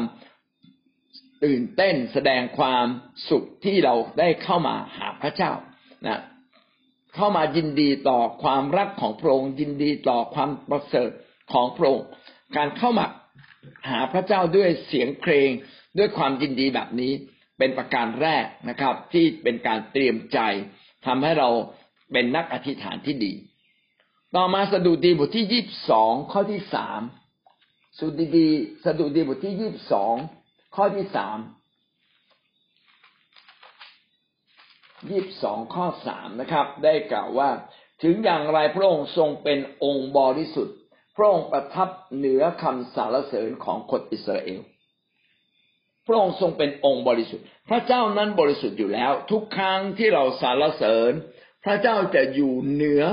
[1.43, 2.85] ตื่นเต้น แสดงความ
[3.29, 5.51] สุขที่เราได้เข้ามาหาพระเจ้า
[6.05, 6.21] นะ
[7.15, 11.09] เข้ามายินดีต่อความรักของพระองค์ยินดีต่อความประเสริฐ
[11.53, 12.07] ของพระองค์
[12.57, 13.05] การเข้ามา
[13.89, 15.49] หาพระเจ้าด้วยเสียงเพลง
[15.97, 17.13] ด้วยความยินดีแบบนี้
[17.57, 20.39] เป็นประการแรกนะครับ ที่เป็นการเตรียมใจ
[21.05, 21.49] ทำให้เรา
[22.11, 23.33] เป็นนักอธิษฐานที่ดี
[24.35, 27.01] ต่อมาสดุดีบทที่ยี่สิบสองข้อที่สาม
[27.97, 28.47] สดุดี
[28.85, 30.15] สดุดีบทที่ยี่สิบสอง
[30.75, 31.37] ข้อที่สาม
[35.09, 37.49] ยี่สิบสองข้อสามนะครับ ได้กล่าวว่า
[38.03, 40.75] ถึงอย่างไรพระองค์ทรงเป็นองค์บริสุทธิ์
[41.15, 44.61] พระองค์ประทับเหนือคำสารเสริญของคนอิสราเอล
[46.07, 51.11] พระองค์ทรงเป็นองค์บริสุทธิ์ พระเจ้านั้นบริสุทธิ์อยู่แล้ว ทุกครั้งที่เราสารเสริญ
[51.65, 53.03] พระเจ้าจะอยู่เหนือ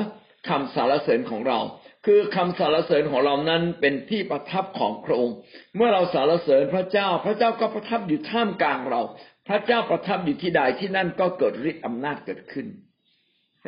[0.48, 1.58] คำสารเสริญของเรา
[2.06, 5.36] คือคำสารเสริญของเรานั้นเป็นที่ประทับของพระองค์
[5.76, 9.02] เมื่อเราสารเสริญพระเจ้า พระเจ้าก็ประทับอยู่ท่ามกลางเรา
[9.48, 12.66] พระเจ้าประทับอยู่ที่ใดที่นั่นก็เกิดฤทธิ์อำนาจเกิดขึ้น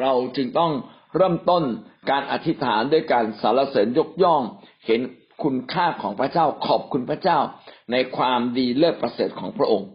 [0.01, 0.73] เราจึงต้อง
[1.17, 1.65] เริ่มต้น
[2.11, 4.43] การอธิษฐานด้วยการสารเสริญยกย่อง
[4.87, 5.01] เห็น
[5.43, 7.39] คุณค่าของพระเจ้าขอบคุณพระเจ้า
[7.93, 9.89] ในความดีเลิศประเสริฐของพระองค์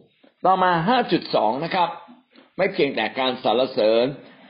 [0.45, 0.71] ต่อมา
[1.17, 1.89] 5.2 นะครับ
[2.57, 4.05] ไม่เพียงแต่การสารเสริญ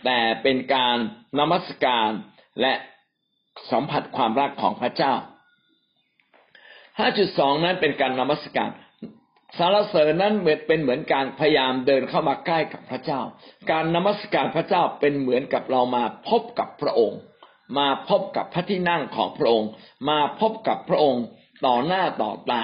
[0.06, 0.98] แต่เป็นการ
[1.40, 2.10] นมัสการ
[2.62, 2.74] และ
[3.72, 5.14] สัมผัสความรักของพระเจ้า
[6.80, 8.70] 5.2 นั้นเป็นการนมัสการ
[9.58, 13.22] สารเสริญนั้นเหมือนเป็นเหมือนการพยายามเดินเข้ามาใกล้กับพระเจ้า
[13.72, 17.20] การนมัสการพระเจ้าเป็นเหมือนกับเรามาพบกับพระองค์
[17.78, 19.70] มาพบกับพระที่นั่งของพระองค์
[20.10, 21.24] มาพบกับพระองค์
[21.66, 22.64] ต่อหน้าต่อตา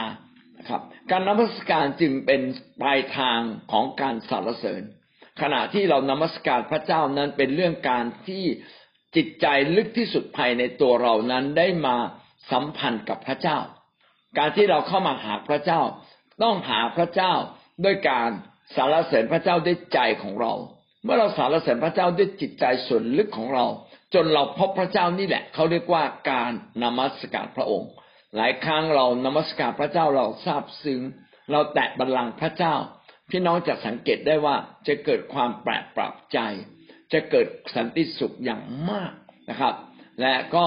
[0.69, 2.41] ครับ การนมัสการจึงเป็น
[2.81, 3.39] ปลายทาง
[3.71, 4.83] ของการสรรเสริญ
[5.41, 8.43] ขณะที่เรานมัสการพระเจ้านั้นเป็นเรื่องการที่
[9.15, 9.45] จิตใจ
[9.75, 11.97] ลึกที่สุดภายในตัวเรานั้นได้มา
[12.51, 13.57] สัมพันธ์กับพระเจ้า
[14.37, 15.81] การที่เราเข้ามาหาพระเจ้า
[16.43, 17.33] ต้องหาพระเจ้า
[17.85, 18.29] ด้วยการ
[18.75, 20.53] สารเสริญพระเจ้าด้วยใจของเรา
[21.03, 23.65] เมื่อเราสารเสริญพระเจ้าด้วยจิตใจส่วนลึกของเรา
[24.13, 26.51] จนเราพบพระเจ้านี่แหละเขาเรียกว่าการ
[26.83, 27.89] นมัสการพระองค์
[28.35, 31.01] หลายครั้งเรานมัสการพระเจ้าเราทราบซึ้ง
[31.51, 32.75] เราแตะบัลลังก์พระเจ้า
[33.29, 34.55] พี่น้องจะสังเกตได้ว่า
[34.87, 36.39] จะเกิดความแปลกปรับใจ
[37.13, 39.11] จะเกิดสันติสุขอย่างมาก
[39.49, 39.73] นะครับ
[40.21, 40.65] และก็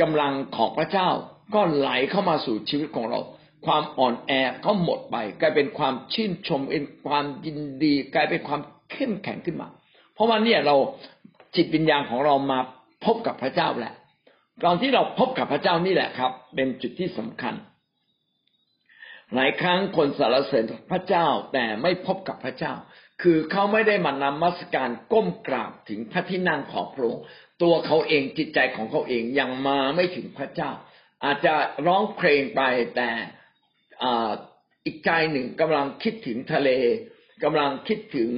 [0.00, 1.08] กำลังของพระเจ้า
[1.54, 3.20] ก็ไหลเข้ามาสู่ชีวิตของเรา
[3.66, 4.32] ความอ่อนแอ
[4.64, 9.68] ก็หมดไป กลายเป็นความชื่นชมเป็นความยินดี กลายเป็นความเข้มแข็งขึ้นมา
[10.14, 10.76] เพราะว่าเนี่ยเรา
[11.56, 12.58] จิตวิญญาณของเรามา
[13.04, 13.94] พบกับพระเจ้าแหละ
[14.64, 17.54] ตอนที่เราพบกับพระเจ้านี่แหละครับ เป็นจุดที่สำคัญ
[19.34, 22.72] หลายครั้งคนสารเสริญพระเจ้าแต่ไม่พบกับพระเจ้า
[23.22, 27.24] คือเขาไม่ได้มานำมัสการก้มกราบถึงพระที่นั่งของพระองค์
[27.62, 30.70] ตัวเขาเองจิตใจของเขาเองยังมาไม่ถึงพระเจ้า
[31.24, 31.54] อาจจะ
[31.86, 32.60] ร้องเพลงไป
[32.96, 33.08] แต่
[34.84, 36.70] อีกใจหนึ่งกำลังคิดถึงทะเล
[37.44, 38.30] กำลังคิดถึง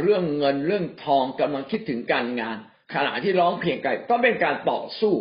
[0.00, 2.56] เรื่องเงินเรื่องทองกำลังคิดถึงการงาน
[2.94, 5.14] ขณะที่ร้องเพลงไก่ก็เป็นการต่อสู้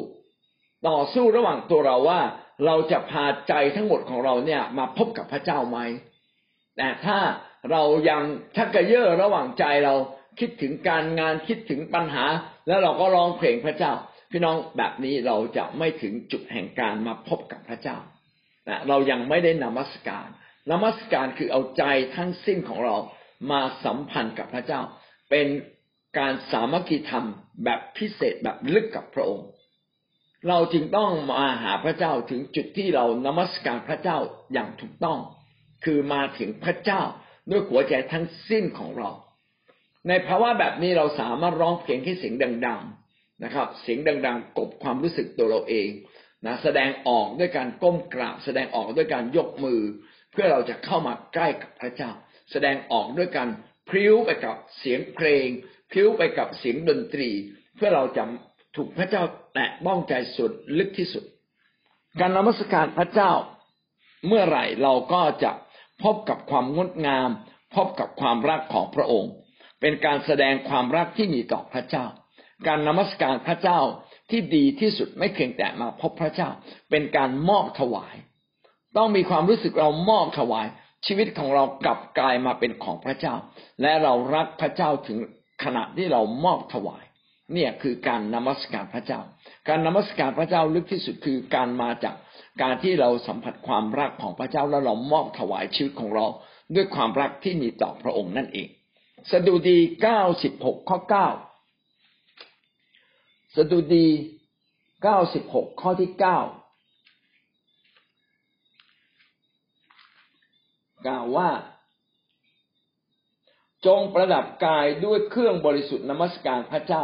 [0.90, 2.22] ต่อสู้ระหว่างตัวเราว่า
[2.66, 5.80] เราจะพาใจทั้งหมดของเราเนี่ยมาพบกับพระเจ้าไหม
[6.78, 7.18] แต่ถ้า
[7.72, 8.24] เรายัง
[8.56, 9.94] ชักกระเยาะระหว่างใจเรา
[10.40, 12.26] คิดถึงการงานคิดถึงปัญหา
[12.68, 13.94] แล้วเราก็ร้องเพลงพระเจ้า
[14.32, 17.98] พี่น้องแบบนี้เราจะไม่ถึงจุดแห่งการมาพบกับพระเจ้า
[18.68, 20.28] นะเรายังไม่ได้นมัสการ
[20.72, 21.84] นมัสการคือเอาใจ
[22.16, 22.96] ทั้งสิ้นของเรา
[23.52, 24.82] มาสัมพันธ์กับพระเจ้า
[25.30, 25.48] เป็น
[26.20, 27.26] การสามัคคีธรรม
[27.64, 29.48] แบบพิเศษแบบลึกกับพระองค์
[30.48, 34.18] เราจึงต้องมาหาพระเจ้าถึงจุดที่เรานมัสการพระเจ้า
[34.54, 35.20] อย่างถูกต้อง
[35.86, 37.02] คือมาถึงพระเจ้า
[37.50, 39.10] ด้วยหัวใจทั้งสิ้นของเรา
[40.08, 42.36] ในภาวะแบบนี้เราสามารถร้องเพลงให้เสียง
[42.68, 45.90] ดัง ๆนะครับ เสียงดัง ๆ กบความรู้สึกตัวเราเอง
[46.46, 49.82] นะแสดงออกด้วยการก้มกราบ แสดงออกด้วยการยกมือ
[50.32, 52.12] เพื่อเราจะเข้ามาใกล้กับพระเจ้า
[52.52, 53.50] แสดงออกด้วยการ
[53.90, 55.48] พริ้วไปกับเสียงเพลง
[55.92, 57.30] พริ้วไปกับเสียงดนตรี
[57.76, 58.24] เพื่อเราจะ
[58.76, 59.24] ถูกพระเจ้า
[59.54, 61.24] แตะบ้องใจสุดลึกที่สุด
[62.20, 63.32] การนมัสการพระเจ้า
[64.28, 65.52] เมื่อไหร่เราก็จะ
[66.04, 67.30] พบกับความงดงาม
[67.76, 69.32] พบกับความรักของพระองค์
[69.82, 72.06] เป็นการแสดงความรักที่มีต่อพระเจ้า
[72.68, 73.80] การนมัสการพระเจ้า
[74.30, 76.50] ที่ดีที่สุดไม่เพียงแต่มาพบพระเจ้า
[76.90, 78.16] เป็นการมอบถวาย
[78.98, 80.68] ต้องมีความรู้สึกเรามอบถวาย
[81.06, 83.36] ชีวิตของเรากลับกลายมาเป็นของพระเจ้า
[83.82, 85.18] และเรารักพระเจ้าถึง
[85.64, 87.04] ขณะที่เรามอบถวาย
[87.54, 89.22] เนี่ยคือการนมัสการพระเจ้า
[89.68, 92.16] การนมัสการพระเจ้าลึกที่สุดคือการมาจาก
[92.62, 96.26] การที่เราสัมผัสความรักของพระเจ้าแล้วเรามอบถวายชีวิตของเรา
[96.76, 98.68] ด้วยความรักที่มีต่อพระองค์นั่นเอง
[99.32, 101.28] สดุดีเก้าสิบหกข้อเก้า
[103.58, 104.08] สดุดี
[105.04, 106.40] เก้าสิบหกข้อที่เก้า
[111.08, 111.50] กล่าวว่า
[113.86, 117.04] จงประดับกายด้วยเครื่องบริสุทธิ์นมัสการพระเจ้า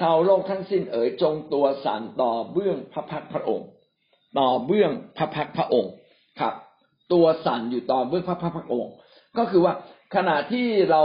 [0.00, 3.68] ชาวโลกทั้งสิ้นเอ๋ยจงตัวสันต่อเบื้องพระพักพระองค์
[4.38, 5.92] ต่อเบื้องพระพักพระองค์
[6.40, 6.54] ครับ
[7.12, 8.92] ตัวสั่นอยู่ต่อเบื้องพระพักพระองค์
[9.38, 9.74] ก็คือว่า
[10.14, 11.02] ขณะที่เรา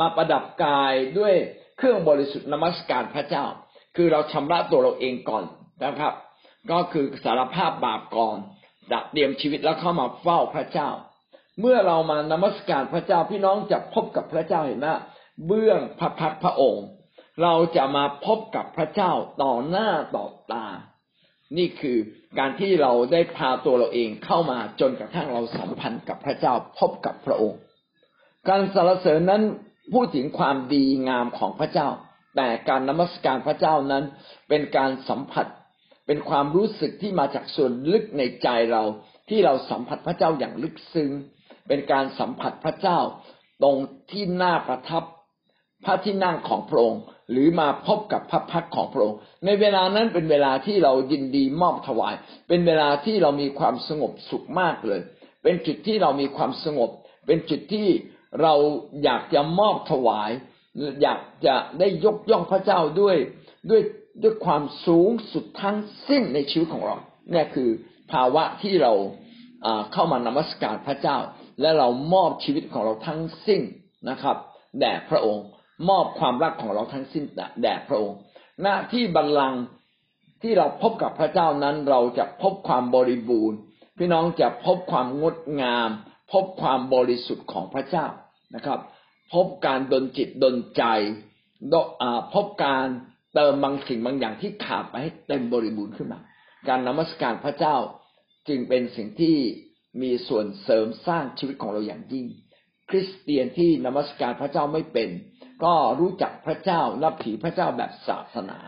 [0.00, 1.34] มาประดับกายด้วย
[1.78, 3.46] เครื่องบริสุทธิ์นมัสการพระเจ้า
[3.96, 5.44] คือเราชำระตัวเราเองก่อน
[5.84, 6.12] นะครับ
[6.70, 8.36] ก็คือสารภาพบาปก่อน
[8.92, 10.88] ดัดเตรียมชีวิตแล้วเข้ามาเฝ้าพระเจ้า
[11.60, 14.88] เมื่อเรามานมัสการพระเจ้าพี่น้องจะพบกับพระเจ้าเห็นไหม
[15.46, 16.86] เบื้องพระพักพระองค์
[17.42, 20.66] เราจะมาพบกับพระเจ้าต่อหน้าต่อตา
[21.56, 21.98] นี่คือ
[22.38, 27.58] การที่เราได้พาตัวเราเองเข้ามาจนกระทั่งเราสัมพันธ์กับพระเจ้าพบกับพระองค์
[28.48, 29.42] การสรรเสริญนั้น
[29.92, 31.88] พูดถึงความดีงามของพระเจ้า
[32.36, 34.04] แต่การนมัสการพระเจ้านั้น
[34.48, 35.46] เป็นการสัมผัส
[36.06, 38.82] เป็นความรู้สึกที่มาจากส่วนลึกในใจเรา
[39.28, 41.10] ที่เราสัมผัสพระเจ้าอย่างลึกซึ้ง
[41.68, 42.98] เป็นการสัมผัสพระเจ้า
[43.62, 43.76] ตรง
[44.10, 45.04] ที่หน้าประทับ
[45.84, 52.14] พระที่นั่งของพระองค์หรือมาพบกับพระพักของพระองค์ ในเวลานั้นเป็นเวลาที่เรายินดีมอบถวาย
[52.48, 55.00] เป็นเวลาที่เรามีความสงบสุขมากเลย
[55.42, 56.90] เป็นจุดที่เรามีความสงบ
[57.26, 57.88] เป็นจุดที่
[58.42, 58.54] เรา
[59.04, 60.30] อยากจะมอบถวาย
[61.02, 63.16] อยากจะได้ยกย่องพระเจ้าด้วย
[63.70, 63.82] ด้วย
[64.22, 66.96] ด้วยความสูงสุดทั้งสิ้นในชีวิตของเรา
[67.30, 67.70] เนี่ยคือ
[68.12, 68.92] ภาวะที่เรา
[69.92, 71.18] เข้ามานมัสการพระเจ้า
[71.60, 73.62] และเรามอบชีวิตของเราทั้งสิ้น
[74.10, 74.36] นะครับ
[74.80, 75.44] แด่พระองค์
[75.88, 77.24] มอบความรักของเราทั้งสิ้น
[77.62, 78.18] แด่พระองค์
[78.62, 79.60] หน้าที่บัลลังก์
[80.42, 83.58] ที่เราพบกับพระเจ้านั้นเราจะพบความบริบูรณ์
[83.98, 85.88] พี่น้องจะพบความงดงาม
[86.32, 88.06] พบความบริสุทธิ์ของพระเจ้า
[88.54, 88.78] นะครับ
[89.32, 90.84] พบการดลจิตดลใจ
[92.34, 92.86] พบการ
[93.34, 96.20] เติมบางสิ่งบางอย่างที่ขาดไปให้เต็มบริบูรณ์ขึ้นมา
[96.68, 97.76] การนมัสการพระเจ้า
[98.48, 99.36] จึงเป็นสิ่งที่
[100.02, 102.26] มีส่วนเสริมสร้างชีวิตของเราอย่างยิ่ง
[102.90, 105.08] คริสเตียนที่นมัสการพระเจ้าไม่เป็น
[105.64, 108.58] ก็รู้จักพระเจ้านับถือพระเจ้าแบบศาสนา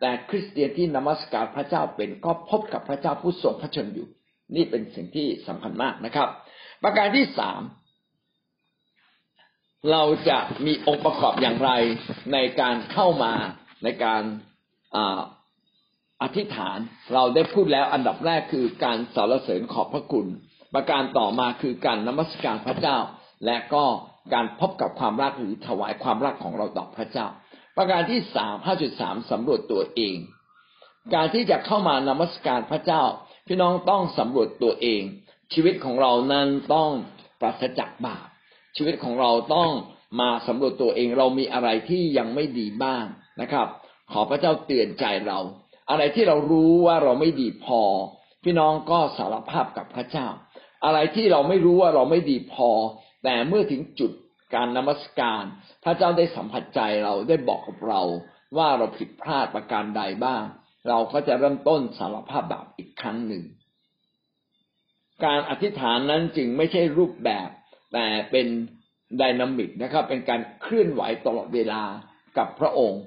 [0.00, 4.08] แต่คริสเตียนที่นมัสการพระเจ้าเป็นก็พบกับพระเจ้าผู้ทรงพระชนอยู่
[4.54, 6.28] นี่เป็นสิ่งที่สำคัญมากนะครับ
[6.82, 7.60] ประการที่สาม
[9.90, 11.70] เราจะมีองค์ประกอบอย่างไร
[12.32, 13.32] ในการเข้ามา
[13.84, 14.22] ในการ
[16.22, 16.78] อธิษฐาน
[17.14, 20.26] เราได้พูดแล้วอันดับแรกคือการสรรเสริญขอบพระคุณ
[20.74, 22.98] ประการต่อมาคือการนมัสการพระเจ้า
[23.46, 23.84] และก็
[24.34, 27.26] การพบกับความรักหรือถวายความรักของเราต่อพระเจ้า
[27.76, 30.16] ประการที่สามห้าจุดสามสำรวจตัวเอง
[31.14, 33.02] การที่จะเข้ามานมัสการพระเจ้า
[33.46, 35.02] พี่น้องต้องสำรวจตัวเอง
[35.52, 36.90] ชีวิตของเรานั้นต้อง
[37.40, 38.26] ปราศจากบาป
[38.76, 39.70] ชีวิตของเราต้อง
[40.20, 43.04] มาสำรวจตัวเองเรามีอะไรที่ยังไม่ดีบ้าง
[43.40, 43.66] นะครับ
[44.12, 45.38] ขอพระเจ้าเตือนใจเรา
[45.90, 47.80] อะไรที่เรารู้ว่าเราไม่ดีพอ
[48.44, 50.28] พี่น้องก็สารภาพกับพระเจ้า
[50.84, 52.70] อะไรที่เราไม่รู้ว่าเราไม่ดีพอ
[53.24, 54.12] แต่เมื่อถึงจุด
[54.54, 55.42] การนมัสการ
[55.84, 58.02] พระเจ้าได้สัมผัสใจเราได้บอกกับเรา
[58.56, 60.42] ว่าเราผิดพลาดประการใดบ้าง
[60.88, 63.44] เราก็จะเริ่มต้นสารภาพบาปอีกครั้งหนึ่ง
[65.24, 67.48] การอธิษฐานนั้นจึงไม่ใช่รูปแบบ
[67.92, 68.46] แต่เป็น
[69.20, 71.82] ดินามิกนะครับ เป็นการเคลื่อนไหวตลอดเวลา
[72.38, 73.02] กับพระองค์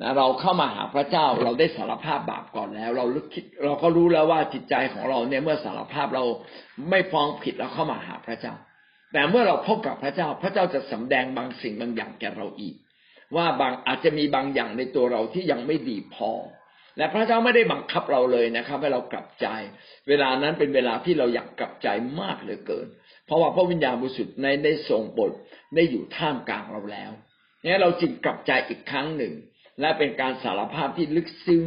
[0.00, 6.24] นะเราเข้ามาหาพระเจ้าเราได้สารภาพบาปก่อนแล้ว เราลึกคิดเราก็รู้แล้วว่าจิตใจของเราเนี่ยเมื่อสารภาพเรา
[6.90, 8.54] ไม่ฟ้องผิดเราเข้ามาหาพระเจ้า
[9.12, 12.74] แต่เมื่อเราพบกับพระเจ้า พระเจ้าจะสำแดงบางสิ่งบางอย่างแก่เราอีก
[13.36, 16.30] ว่าบางอาจจะมีบางอย่างในตัวเราที่ยังไม่ดีพอ
[16.98, 19.46] และพระเจ้าไม่ได้บังคับเราเลยนะครับ ให้เรากลับใจ
[20.08, 21.88] เวลานั้นเป็นเวลาที่เราอยากกลับใจ
[22.20, 22.86] มากเหลือเกิน
[23.26, 25.32] เพราะว่าพระวิญญาณบริสุทธิ์ในได้ทรงบท
[25.74, 27.10] ได้อยู่ท่ามกลางเราแล้ว
[27.64, 29.32] นี่เราจึงกลับใจอีกครั้งหนึ่ง
[29.80, 31.64] และเป็นการสารภาพที่ลึกซึ้ง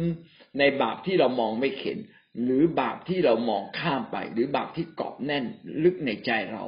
[0.58, 1.98] ในบาปที่เรามองไม่เห็น
[2.42, 5.44] หรือบาปที่เรามองข้ามไป หรือบาปที่เกาะแน่น
[5.84, 6.64] ลึกในใจเรา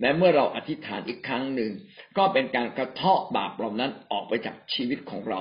[0.00, 1.72] และเมื่อเราอธิษฐานอีกครั้งหนึ่ง
[2.18, 5.40] ก็เป็นการกระเทาะบาปเหล่านั้นออกไปจากชีวิตของเรา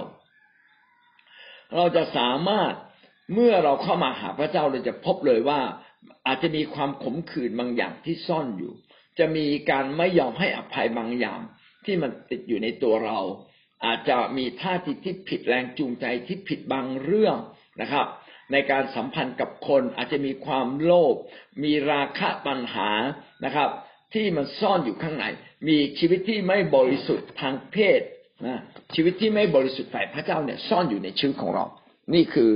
[1.76, 2.74] เราจะสามารถ
[3.34, 5.60] เมื่อเราเข้ามาหาพระเจ้าเราจะพบเลยว่า
[6.28, 8.74] อาจจะมีความขมขื่นบางอย่างที่ซ่อนอยู่
[9.20, 11.40] จะมีการไม่ยอมให้อภัยบางอย่าง
[11.86, 13.20] ที่มันติดอยู่ในตัวเรา
[13.86, 17.38] อาจจะมีท่าทีที่ผิดแรงจูงใจที่ผิดบางเรื่อง
[17.82, 18.08] นะครับ
[18.52, 21.16] ในการสัมพันธ์กับคนอาจจะมีความโลภ
[21.64, 22.90] มีราคะปัญหา
[23.46, 23.70] นะครับ
[24.14, 25.26] ที่มันซ่อนอยู่ข้างใน
[25.68, 28.02] มีชีวิตที่ไม่บริสุทธิ์ทางเพศ
[28.48, 28.60] นะ
[28.96, 31.66] ชีวิตที่ไม่บริสุทธิ์ฝ่ายพระเจ้าเนี่ยซ่อนอยู่ในชีวิตของเรา
[32.14, 32.52] นี่คือ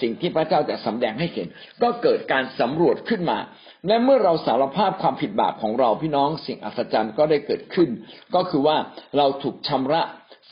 [0.00, 1.48] สิ่งที่พระเจ้าจะสำแดงให้เห็น
[1.82, 3.38] ก็เกิดการสำรวจขึ้นมา
[3.86, 7.88] และเมื่อเราสารภาพความผิดบาปของเราพี่น้องสิ่งอัศจรรย์ก็ได้เกิดขึ้น
[8.34, 8.76] ก็คือว่า
[9.16, 10.02] เราถูกชำระ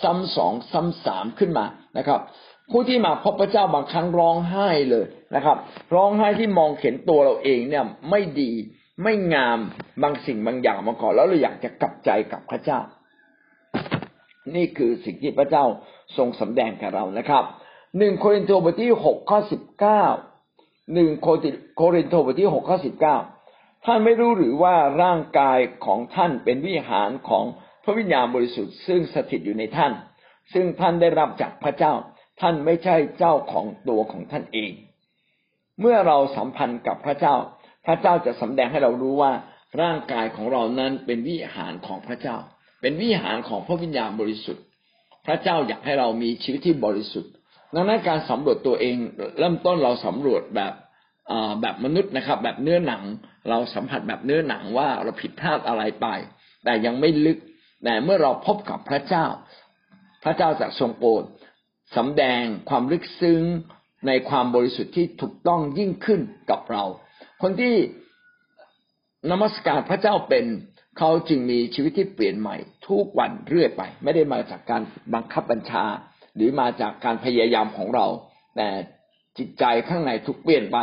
[0.03, 1.65] ซ้ำสองซ้ำสามขึ้นมา
[1.99, 2.21] นะครับ
[2.71, 5.57] ผู้ที่มาพบพระเจ้าบางครั้งร้องไห้เลยนะครับ
[5.95, 8.53] ร้องไห้ที่มองเห็นตัวเราเองเนี่ยไม่ดี
[9.03, 9.59] ไม่งาม
[10.03, 12.81] บางสิ่งบางอย่างมาก่อนแล้วเราอยากจะกลับใจกับพระเจ้า
[14.57, 15.65] นี่คือสิ่งที่พระเจ้า
[16.17, 17.45] ทรงสำแดงกับเรานะครับ
[17.99, 20.05] หนึ่งโครินธ์บทที่หกข้อสิบเก้า
[20.95, 23.17] หนึ่งโครินโตบทที่หกข้อสิบเก้า
[23.85, 27.45] ท่านไม่รู้หรือว่าร่างกายของท่านเป็นวิหารของ
[27.85, 29.93] พระวิญญาณบริสุทธิ์ซึ่งสถิตอยู่ในท่าน
[30.53, 31.93] ซึ่งท่านได้รับจากพระเจ้า
[32.41, 34.73] ท่านไม่ใช่เจ้าของตัวของท่านเอง
[35.81, 37.35] เมื่อเราสัมพันธ์กับพระเจ้า
[37.87, 39.33] พระเจ้าจะสำแดงให้เรารู้ว่า
[39.83, 42.37] ร่างกายของเรานั้นเป็นวิหารของพระเจ้า
[42.81, 44.65] เป็นวิหารของพระวิญญาณบริสุทธิ์
[45.27, 47.33] พระเจ้าอยากให้เรามีชีวิตที่บริสุทธิ์
[47.75, 48.97] ดังนั้นการสำรวจตัวเอง
[49.39, 50.73] เริ่มต้นเราสำรวจแบบ
[51.61, 53.03] แบบมนุษย์นะครับ แบบเนื้อหนัง
[53.49, 56.07] เราสัมผัสแบบเนื้อหนังว่าเราผิดพลาดอะไรไป
[56.65, 57.39] แต่ยังไม่ลึก
[57.85, 59.27] แต่เมื่อเราพบกับพระเจ้า
[60.25, 61.25] พระเจ้าจะทรงโปรด
[61.97, 63.43] สำแดงความลึกซึ้ง
[64.07, 66.21] ในความบริสุทธิ์ที่ถูกต้องยิ่งขึ้น
[66.51, 66.85] กับเรา
[67.43, 67.75] คนที่
[69.31, 70.45] นมัสการพระเจ้าเป็น
[70.99, 72.57] เขาจึงมีชีวิตที่เปลี่ยนใหม่
[72.89, 74.83] ทุกวันเรื่อยไป ไม่ได้มาจากการ
[75.15, 75.85] บังคับบัญชา
[76.37, 78.07] หรือมาจากการพยายามของเรา
[78.57, 78.69] แต่
[79.39, 80.79] จิตใจข้างในถูกเปลี่ยนไป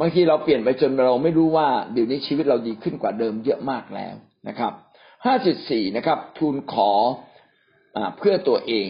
[0.00, 4.14] บางทีเราเปลี่ยนไปจนเราไม่รู้ว่าเดี๋ยวนี้ชีวิตเราดีขึ้นกว่าเดิมเยอะมากแล้ว
[4.48, 4.72] นะครับ
[5.26, 6.90] ห้าจุดสี่นะครับ ทูลขอ
[7.96, 8.88] อเพื่อตัวเอง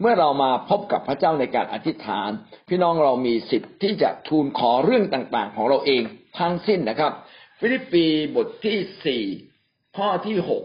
[0.00, 2.30] เมื่อเรามาพบกับพระเจ้าในการอธิษฐาน
[2.68, 6.02] พี่น้องเรามีสิทธิ์ที่จะทูลขอเรื่องต่างๆ ของเราเอง
[6.38, 7.12] ทั้งสิ้นนะครับ
[7.58, 8.06] ฟิลิปปี
[8.36, 9.24] บทที่สี่
[9.96, 10.62] ข้อที่หก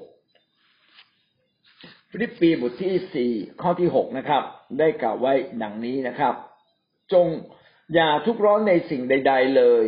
[2.18, 4.44] ฟิลิปปีบทที่สี่ข้อที่หกนะครับ
[4.80, 6.34] ได้กล่าวไว้ดังนี้นะครับ
[7.14, 7.28] จง
[7.94, 9.84] อย่าทุกข์ร้อนในสิ่งใด ๆเลย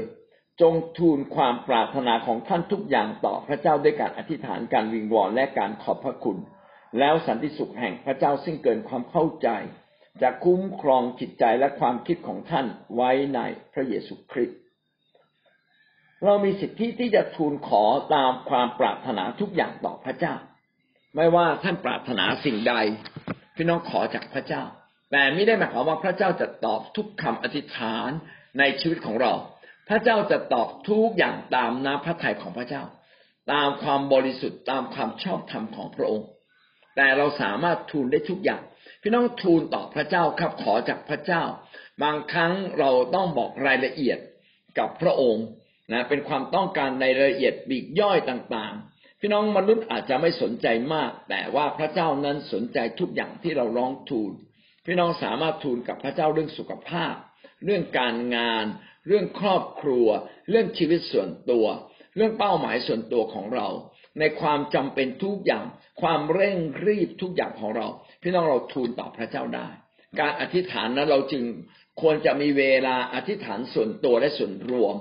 [0.61, 6.38] จงทูลความปรารถนาของท่านทุกอย่างต่อพระเจ้าด้วยการอธิษฐานการวิงวอนและการขอบพระคุณ
[6.99, 9.49] แล้วสันติสุขแห่งพระเจ้าซึ่งเกินความเข้าใจ
[10.21, 12.65] จะคุ้มครองจิตใจและความคิดของท่าน
[12.95, 13.39] ไว้ใน
[13.73, 14.59] พระเยซูคริสต์
[16.23, 17.84] เรามีสิทธิที่จะทูลขอ
[18.15, 20.36] ตามความปรารถนาทุกอย่างต่อพระเจ้า
[21.16, 22.74] ไม่ว่าท่านปรารถนาสิ่งใด
[23.55, 24.64] พี่น้องขอจากพระเจ้า
[25.12, 28.10] แต่ไม่ได้หมายความว่าพระเจ้าจะตอบทุกคำอธิษฐาน
[28.60, 29.34] ในชีวิตของเรา
[29.89, 32.84] พระเจ้าจะตอบทุกอย่างตามน้ำพระทัยของพระเจ้า
[33.51, 36.28] ตามความบริสุทธิ์ตามความชอบธรรมของพระองค์
[36.95, 38.62] แต่เราสามารถทูลได้ทุกอย่าง
[39.01, 41.43] พี่น้องทูลต่อพระเจ้าครับขอจากพระเจ้า
[42.03, 44.20] บางครั้งเราต้องบอกรายละเอียด
[44.80, 45.45] กับพระองค์
[45.91, 54.32] นะเป็นความต้องการในรายละเอียดปีกย่อยต่างๆ พี่น้องมนุษย์อาจจะไม่สนใจมาก แต่ว่าพระเจ้านั้นสนใจทุกอย่างที่เราร้องทูล
[54.86, 57.13] พี่น้องสามารถทูลกับพระเจ้าเรื่องสุขภาพ
[57.65, 58.65] เรื่องการงาน
[59.07, 60.07] เรื่องครอบครัว
[60.49, 61.65] เรื่องชีวิตส่วนตัว
[62.15, 63.68] เรื่องเป้าหมายส่วนตัวของเรา
[64.20, 65.65] ในความจำเป็นทุกอย่าง
[66.01, 67.88] ความเร่งรีบทุกอย่างของเรา
[68.22, 69.68] พี่น้องเราทูลต่อพระเจ้าได้
[70.20, 71.43] การอธิษฐานนั้นเราจึง
[72.01, 74.95] ควรจะมีเวลาอธิษฐานส่วนตัวและส่วนรวม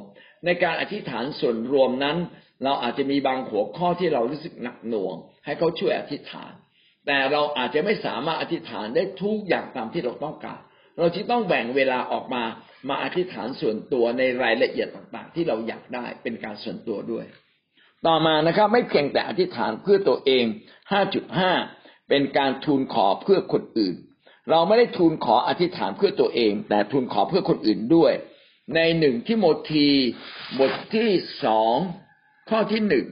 [0.45, 2.17] ในการอธิษฐานส่วนรวมนั้น
[2.65, 6.53] เราอาจจะมีบางหัวข้อที่เรารู้สึกหนักหน่วง ให้เขาช่วยอธิษฐาน
[7.07, 10.61] แต่เราอาจจะไม่สามารถอธิษฐานได้ทุกอย่างตามที่เราต้องการ
[10.99, 12.43] เราจึงต้องแบ่งเวลาออกมา
[12.89, 17.25] มาอธิษฐานส่วนตัวในรายละเอียดต่างๆ ที่เราอยากได้เป็นการส่วนตัวด้วย
[18.07, 20.45] ต่อมานะครับไม่เพียงแต่อธิษฐานเพื่อตัวเอง
[21.27, 23.95] 5.5 เป็นการทูลขอเพื่อคนอื่น
[24.51, 28.13] เราไม่ได้ทูลขออธิษฐานเพื่อตัวเอง แต่ทูลขอเพื่อคนอื่นด้วย
[28.75, 29.89] ในหนึ่งทิโมธี
[30.59, 31.11] บทที่
[31.45, 31.77] สอง
[32.51, 33.07] ข้อที่หนึ่ง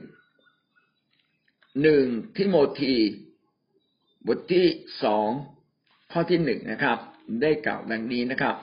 [1.83, 2.05] หนึ่ง
[2.35, 2.95] ทิโมธี
[4.27, 4.65] บทที่
[5.03, 5.29] สอง
[6.11, 6.97] ข้อที่หนึ่งนะครับ
[7.41, 8.55] ได้กล่าวดังนี้นะครับ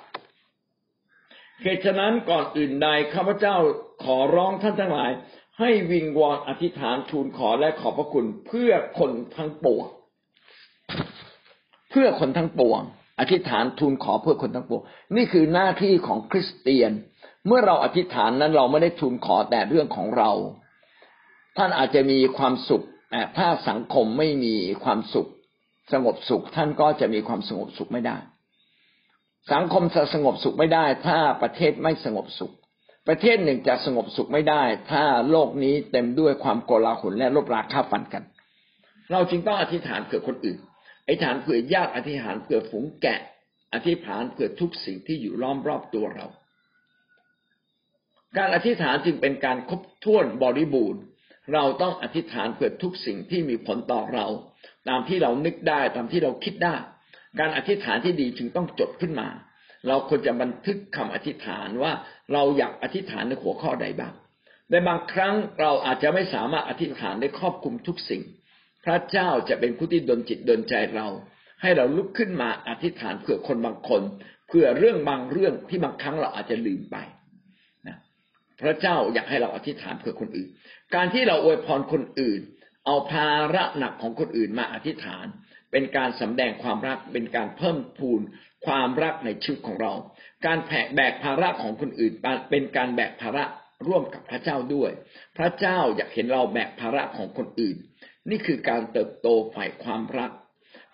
[1.63, 3.57] เหตุฉะนั้นก่อนอื่นใดข้าพเจ้า
[4.05, 5.11] ขอร้องท่านทั้งหลาย
[5.59, 9.87] ให้วิงวอนอธิษฐานทูลขอและขอบพระคุณเพื่อคนทั้งปวง
[11.91, 12.81] เพื่อคนทั้งปวง
[13.21, 14.83] อธิษฐานทูลขอเพื่อคนทั้งปวง
[15.17, 16.93] นี่คือหน้าที่ของคริสเตียน
[17.47, 20.33] เมื่อเราอธิษฐานนั้นเราไม่ได้ทูลขอแต่เรื่องของเรา
[21.57, 25.29] ท่านอาจจะมีความสุขแต่ถ้าสังคมไม่มีความสุข
[25.93, 28.17] สงบสุข ท่านก็จะมีความสงบสุขไม่ได้
[29.53, 32.53] สังคมจะสงบสุขไม่ได้ ถ้าประเทศไม่สงบสุข
[33.09, 38.23] ประเทศหนึ่งจะสงบสุขไม่ได้ ถ้าโลกนี้เต็มด้วยความโกลาหลและลบราค่าฟันกัน
[39.13, 40.59] เราจึงต้องอธิษฐานเกิดคนอื่น
[41.05, 43.21] อธิษฐานเผื่อญาติอธิษฐานเผื่อฝูงแกะ
[43.75, 46.27] อธิษฐานเผื่อทุกสิ่งที่อยู่ล้อมรอบตัวเรา
[48.37, 51.03] การอธิษฐานจึงเป็นการครบถ้วนบริบูรณ์
[51.55, 54.27] เราต้องอธิษฐานเผื่อทุกสิ่งที่มีผลต่อเรา
[54.89, 56.77] ตามที่เรานึกได้ตามที่เราคิดได้
[57.39, 59.29] การอธิษฐานที่ดีจึงต้องจดขึ้นมา
[59.89, 61.93] เราควรจะบันทึกคำอธิษฐานว่า
[62.33, 64.15] เราอยากอธิษฐานในหัวข้อใดบ้าง
[64.71, 68.23] ในบางครั้งเราอาจจะไม่สามารถอธิษฐานได้ครอบคลุมทุกสิ่ง
[68.85, 71.09] พระเจ้าจะเป็นผู้ที่ดลจิตดลใจเรา
[71.63, 74.03] ให้เราลุกขึ้นมาอธิษฐานเผื่อคนบางคน
[74.47, 76.97] เผื่อเรื่องบางเรื่องที่บางครั้งเราอาจจะลืมไป
[78.63, 80.49] พระเจ้าอยากให้เราอธิษฐานเผื่อคนอื่น
[80.95, 82.41] การที่เราอวยพรคนอื่น
[82.87, 85.27] เอาภาระหนักของคนอื่นมาอธิษฐาน
[85.71, 88.21] เป็นการสำแดงความรักเป็นการเพิ่มพูน
[88.67, 89.93] ความรักในชีวิตของเรา
[90.47, 92.13] การแผกแบกภาระของคนอื่น
[92.51, 93.45] เป็นการแบกภาระ
[93.87, 94.91] ร่วมกับพระเจ้าด้วย
[95.37, 97.77] พระเจ้าอยากเห็นเราแบกภาระของคนอื่น
[98.31, 100.31] นี่คือการเติบโตฝ่ายความรัก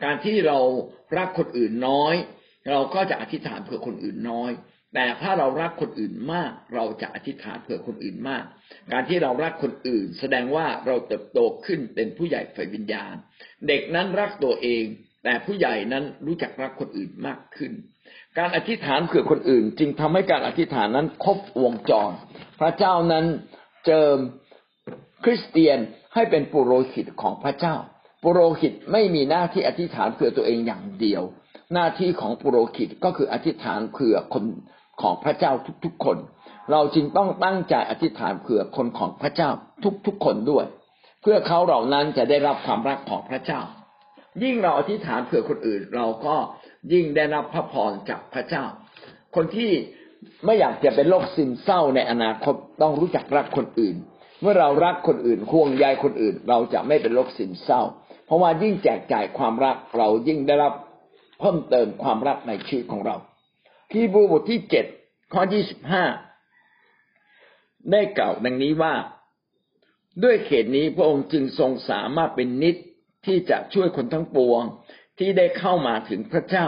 [0.04, 0.58] การที่เรา
[1.16, 2.14] รักคนอื่นน้อย
[2.70, 4.50] เราก็จะอธิษฐานเผื่อคนอื่นน้อย
[4.94, 8.44] แต่ถ้าเรารักคนอื่นมาก เราจะอธิษฐานเผื่อคนอื่นมาก
[8.92, 13.14] การที่เรารักคนอื่น แสดงว่าเราเติบโตขึ้นเป็นผู้ใหญ่ฝ่ายวิญญาณ
[13.68, 14.84] เด็กนั้นรักตัวเอง
[15.24, 17.72] แต่ผู้ใหญ่นั้นรู้จักรักคนอื่นมากขึ้น
[18.38, 22.10] การอธิษฐานเผื่อคนอื่น จึงทำให้การอธิษฐานนั้นครบวงจร
[22.60, 23.26] พระเจ้านั้น
[23.86, 24.18] เจิม
[25.24, 25.78] คริสเตียน
[26.14, 27.74] ให้เป็นปุโรหิตของพระเจ้า
[28.22, 31.22] ปุโรหิตไม่มีหน้าที่อธิษฐานเพื่อตัวเองอย่างเดียว
[31.74, 34.44] หน้าที่ของปุโรหิตก็คืออธิษฐานเผื่อคน
[35.02, 35.52] ของพระเจ้า
[35.84, 36.16] ทุกๆคน
[36.72, 39.50] เราจึงต้องตั้งใจอธิษฐานเผื่อคนของพระเจ้า
[40.06, 40.66] ทุกๆคนด้วย
[41.22, 43.60] เพื่อเขาเหล่านั้นจะได้รับความรักของพระเจ้า
[44.42, 46.36] ยิ่งเราอธิษฐานเผื่อคนอื่น เราก็
[46.92, 48.64] ยิ่งได้รับพระพรจากพระเจ้า
[49.34, 49.72] คนที่
[50.44, 53.96] ไม่อยากจะเป็นโรคซึมเศร้าในอนาคตต้องรู้จักรักคนอื่น
[54.40, 57.82] เมื่อเรารักคนอื่นห่วงใยคนอื่น เราจะไม่เป็นโรคซึมเศร้า
[58.26, 60.72] เพราะว่ายิ่งแจกจ่ายความรักเรายิ่งได้รับ
[61.40, 63.16] เพิ่มเติมความรักในชีวิตของเรา
[63.92, 64.86] ที่บูบทที่เจ็ด
[65.32, 66.04] ข้อยี่สิบห้า
[67.92, 68.94] ได้กล่าวดังนี้ว่า
[70.22, 72.76] ด้วยเขตนี้พระองค์จึงทรงสามารถเป็นนิด
[73.26, 74.62] ที่จะช่วยคนทั้งปวง
[75.18, 76.66] ที่ได้เข้ามาถึงพระเจ้า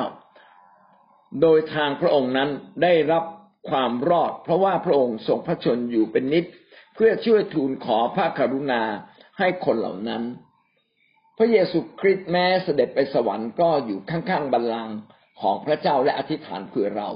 [1.40, 2.50] โดยทางพระองค์นั้น
[2.82, 3.24] ได้รับ
[3.70, 6.44] ความรอด เพราะว่าพระองค์ทรงพระชนอยู่เป็นนิด
[6.94, 8.82] เพื่อช่วยทูลขอพระกรุณา
[9.38, 10.22] ให้คนเหล่านั้น
[11.38, 14.96] พระเยซูคริสต์แม้เสด็จไปสวรรค์ก็อยู่ข้างๆบัลลังก์
[15.40, 17.10] ของพระเจ้าและอธิษฐานเผื่อเรา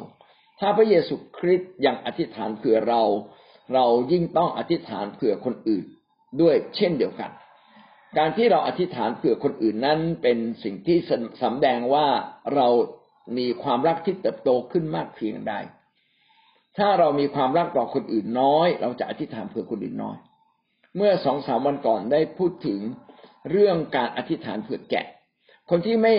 [0.61, 3.03] ถ้าพระเยซูคริสต์ยังอธิษฐานเผื่อเรา
[3.75, 5.85] เรายิ่งต้องอธิษฐานเผื่อคนอื่น
[6.41, 7.31] ด้วยเช่นเดียวกัน
[8.19, 10.99] การที่เราอธิษฐานเผื่อคนอื่นนั้นเป็นสิ่งที่
[11.43, 12.07] สำแดงว่า
[12.55, 12.69] เรา
[13.39, 15.55] มีความรักที่เติบโตขึ้นมากเพียงใด
[16.79, 20.17] ถ้าเรามีความรักต่อคนอื่นน้อย เราจะอธิษฐานเผื่อคนอื่นน้อย
[20.97, 22.81] เมื่อสองสามวันก่อนได้พูดถึง
[23.51, 25.07] เรื่องการอธิษฐานเผื่อแกะ
[25.71, 26.15] คนที่ไม่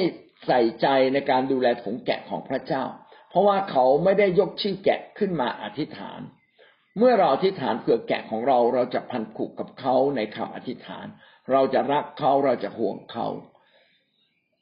[0.45, 2.83] ใส่ใจในการดูแลฝูงแกะของพระเจ้า
[3.29, 6.19] เพราะว่าเขาไม่ได้ยกชื่อแกะขึ้นมาอธิษฐาน
[6.97, 11.05] เมื่อเราอธิษฐานเผื่อแกะของเราเราจะพันผูกกับเขาในคำอธิษฐาน
[11.51, 13.27] เราจะรักเขาเราจะห่วงเขา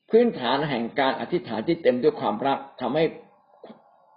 [0.10, 3.04] พื้นฐานแห่งการอธิษฐานที่เต็มด้วยความรักทำให้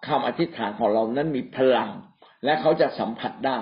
[0.08, 1.90] คำอธิษฐานของเรานั้นมีพลัง
[2.44, 3.58] และเขาจะสัมผัสได้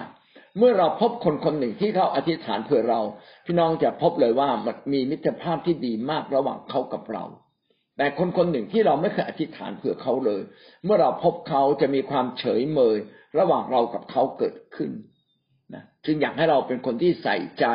[0.58, 3.00] เมื่อเราพบคนคนหนึ่งที่เขาอธิษฐานเผื่อเรา
[3.44, 7.24] พี่น้องจะพบเลยว่ามันมีมิตรภาพที่ดีมากระหว่างเขากับเรา
[7.96, 10.42] แต่คนคนหนึ่งที่เราไม่เคยอธิษฐานเผื่อเขาเลย
[10.84, 12.98] เมื่อเราพบเขาจะมีความเฉยเมย
[13.38, 14.90] ระหว่างเรากับเขาเกิดขึ้น
[15.74, 17.66] นะจึงอยากให้เราเป็นคนที่ใส่ใจ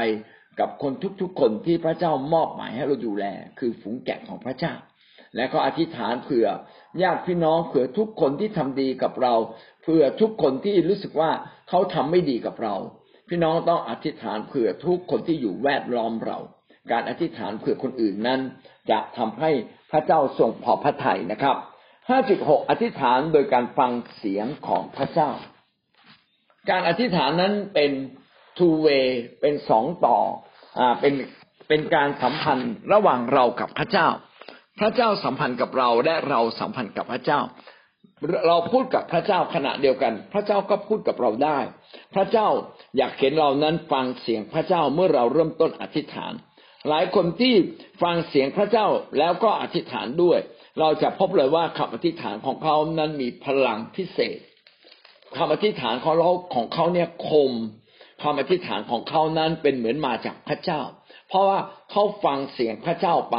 [0.59, 3.26] กับคนทุกๆ คนที่พระเจ้ามอบหมายให้เราดูแล
[3.59, 4.74] คือฝูงแกะของพระเจ้า
[5.36, 6.47] และก็อธิษฐานเผื่อ
[7.01, 9.36] ญาติพี่น้องเผื่อทุกคนที่ทำดีกับเรา
[9.82, 11.32] เผื่อทุกคนที่รู้สึกว่า
[11.70, 12.76] เขาทำไม่ดีกับเรา
[13.30, 16.39] พี่น้องต้องอธิษฐานเผื่อทุกคนที่อยู่แวดล้อมเรา
[16.91, 18.39] การอธิษฐานเผื่อคนอื่นนั้น
[18.91, 19.51] จะทำให้
[19.91, 21.57] พระเจ้าทรงพอพระทัยนะครับ
[22.09, 25.29] ห้าจุดหกอธิษฐานโดยการฟังเสียงของพระเจ้า
[26.69, 27.91] การอธิษฐานนั้นเป็น
[28.57, 29.07] two way
[29.41, 30.17] เป็นสองต่อ
[30.79, 31.13] อ่าเป็น
[31.67, 34.07] เป็นการสัมพันธ์ระหว่างเรากับพระเจ้า
[34.79, 37.39] พระเจ้าสัมพันธ์กับเราและเราสัมพันธ์กับพระเจ้า
[38.47, 41.57] เราพูดกับพระเจ้าขณะเดียวกัน พระเจ้าก็พูดกับเราได้
[42.13, 42.47] พระเจ้า
[42.97, 46.33] อยากเห็นเรานั้นฟังเสียงพระเจ้าเมื่อเราเริ่มต้นอธิษฐาน
[46.88, 47.53] หลายคนที่
[48.01, 48.88] ฟังเสียงพระเจ้า
[49.19, 50.39] แล้วก็อธิษฐานด้วย
[50.80, 54.39] เราจะพบเลยว่าคำอธิษฐานของเขานั้นมีพลังพิเศษ
[55.38, 57.51] คำอธิษฐานของเราของเขาเนี่ยคม
[58.23, 60.82] คำอธิษฐานของเขานั้นเป็นเหมือนมาจากพระเจ้า
[61.27, 61.59] เพราะว่า
[61.91, 63.38] เขาฟังเสียงพระเจ้าไป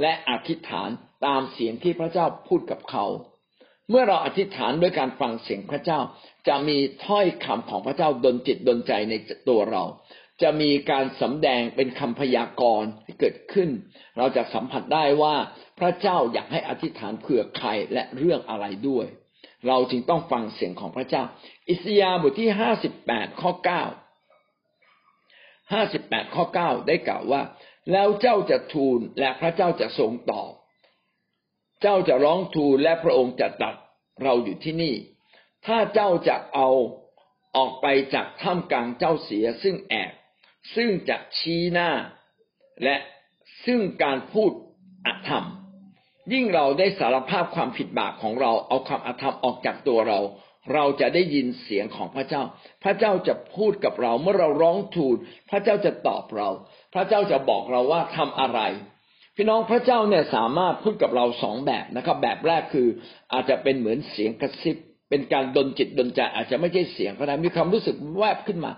[0.00, 0.88] และอธิษฐาน
[1.26, 3.06] ตามเสียงที่พระเจ้าพูดกับเขา
[3.90, 5.98] เมื่อเราอธิษฐานด้วยการฟังเสียงพระเจ้า
[6.48, 9.14] จะมีถ้อยคำของพระเจ้าดลจิตดลใจใน
[9.48, 9.84] ตัวเรา
[10.42, 13.70] จะมีการสำแดงเป็นคำพยากรณ์ที่เกิดขึ้น
[14.18, 15.36] เราจะสัมผัสได้ว่า
[15.78, 19.06] พระเจ้าอยากให้อธิษฐานเผื่อใครและเรื่องอะไรด้วย
[19.68, 21.22] เราจึงต้องฟังเสียงของพระเจ้า
[21.68, 23.82] อิสยาห์บทที่ห้าสิบแปดข้อเก้า
[25.72, 27.42] ห้าสิบแปดข้อเก้าได้กล่าวว่า
[27.92, 30.52] แล้วเจ้าจะทูลและพระเจ้าจะทรงตอบ
[31.82, 33.74] เจ้าจะร้องทูลและพระองค์จะตัด
[34.22, 34.94] เราอยู่ที่นี่
[35.66, 36.68] ถ้าเจ้าจะเอา
[37.56, 40.10] ออกไปจากท่ามกลางเจ้าเสียซึ่งแอบ
[40.74, 41.90] ซึ่งจะชี้หน้า
[42.82, 42.96] และ
[43.66, 44.50] ซึ่งการพูด
[45.06, 45.44] อธรรม
[46.32, 50.20] ยิ่งเราได้สารภาพความผิดบาปของเราเอาความอธรรมออกจากตัวเรา
[50.74, 52.42] เราจะได้ยินเสียงของพระเจ้า
[52.84, 55.16] พระเจ้าจะพูดกับเราเมื่อเราร้องทูล
[55.50, 56.48] พระเจ้าจะตอบเรา
[56.94, 58.60] พระเจ้าจะบอกเราว่าทำอะไร
[59.36, 62.88] พี่น้องพระเจ้าเนี่ยสามารถพูดกับเราสองแบบนะครับ แบบแรกคือ
[63.32, 64.76] อาจจะเป็นเหมือนเสียงกระซิบ
[65.08, 68.72] เป็นการดนจิตดนใจอาจจะไม่ใช่เสียงก็ได้มีความรู้สึกแวบขึ้นมา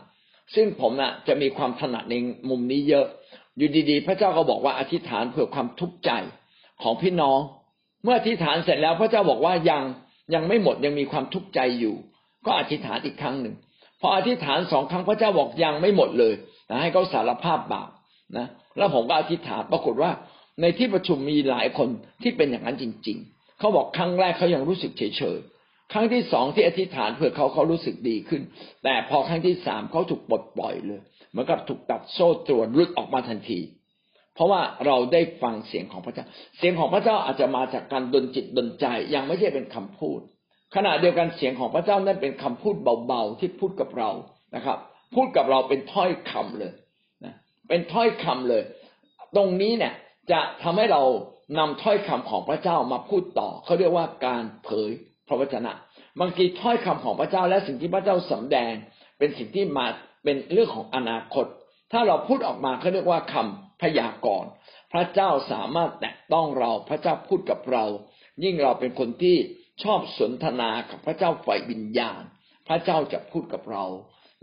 [0.55, 2.15] ซึ่งผมนะ่ะจะมีความถนัดใน
[2.51, 3.07] มุมนี้เยอะ
[3.57, 6.11] อยู่ดีๆ พระเจ้าก็บอกว่าอธิษฐานเพื่อความทุกข์ใจ
[6.83, 7.39] ของพี่น้อง
[8.05, 9.83] เมื่ออธิษฐานเสร็จแล้วพระเจ้าบอกว่ายัง
[10.35, 11.95] ยังไม่หมดยังมีความทุกข์ใจอยู่
[12.47, 13.55] ก็อธิษฐานอีกครั้งหนึ่ง
[14.01, 16.35] พออธิษฐานสองครั้งพระเจ้าบอกยังไม่หมดเลย
[16.71, 17.91] นะให้เขาสารภาพบาป
[18.37, 18.47] นะ
[18.79, 20.11] แล้วผมก็อธิษฐานปรากฏว่า
[20.61, 21.89] ในที่ประชุมมีหลายคน
[22.23, 25.56] ที่เป็นอย่างนั้นจริง ๆเขาบอกครั้งแรกเขายังรู้สึกเฉยๆ
[25.93, 28.43] ครั้งที่สองที่อธิษฐานเพื่อเขาเขารู้สึกดีขึ้น
[28.85, 33.61] แต่พอครั้งที่สามเขาถูกปลดปล่อยเลยเหมือนกับถูกตัดโซ่ตรวนรุดออกมาทันที
[34.35, 36.25] เพราะว่าเราได้ฟังเสียงของพระเจ้า
[36.59, 40.21] เสียงของพระเจ้าอาจจะมาจากการดลจิตดลใจ ยังไม่ใช่เป็นคำพูด
[40.75, 42.77] ขณะเดียวกันเสียงของพระเจ้านั้นเป็นคำพูด
[43.07, 44.11] เบาๆที่พูดกับเรา
[44.57, 44.79] นะครับ
[45.15, 46.73] พูดกับเราเป็นถ้อยคำเลย
[47.25, 47.35] นะ
[47.69, 48.63] เป็นถ้อยคำเลย
[49.37, 49.95] ตรงนี้เนี่ย
[50.31, 51.03] จะทำให้เรา
[51.59, 54.93] นำถ้อยคำของพระเจ้ามาพูดต่อเขาเรียกว่าการเผย
[55.29, 55.73] พระวจนะ
[56.21, 58.73] บางทีถ้อยคำของพระเจ้าและสิ่งที่พระเจ้าสำแดง
[59.19, 59.87] เป็นสิ่งที่มา
[60.25, 61.47] เป็นเรื่องของอนาคต
[61.93, 64.51] ถ้าเราพูดออกมาเขาเรียกว่าคำพยากรณ์
[64.93, 67.85] พระเจ้าสามารถแตะต้องเรา พระเจ้าพูดกับเรา
[68.45, 69.37] ยิ่งเราเป็นคนที่
[69.83, 72.23] ชอบสนทนากับพระเจ้าฝ่ายวิญญาณ
[72.69, 73.85] พระเจ้าจะพูดกับเรา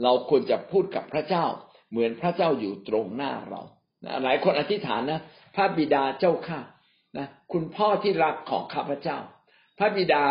[0.03, 1.45] เราควรจะพูดกับพระเจ้า
[1.91, 3.61] เหมือนพระเจ้าอยู่ตรงหน้าเรา
[4.05, 5.21] นะหลายคนอธิษฐานนะ
[5.55, 6.59] พระบิดาเจ้าข้า
[7.17, 9.17] นะ คุณพ่อที่รักของข้าพเจ้า
[9.77, 10.23] พระบิดา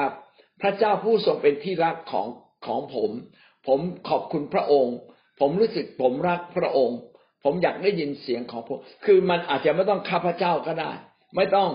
[0.63, 2.27] พระเจ้าผู้ทรงเป็นที่รักของ
[2.67, 3.11] ของผม
[3.67, 4.97] ผมขอบคุณพระองค์
[5.41, 6.99] ผมรู้สึกผมรักพระองค์
[7.45, 10.93] ผมอยากได้ยินเสียงของผมคือมันอาจจะไม่ต้องข้าพเจ้าก็ได้
[11.37, 11.71] ไม่ต้อง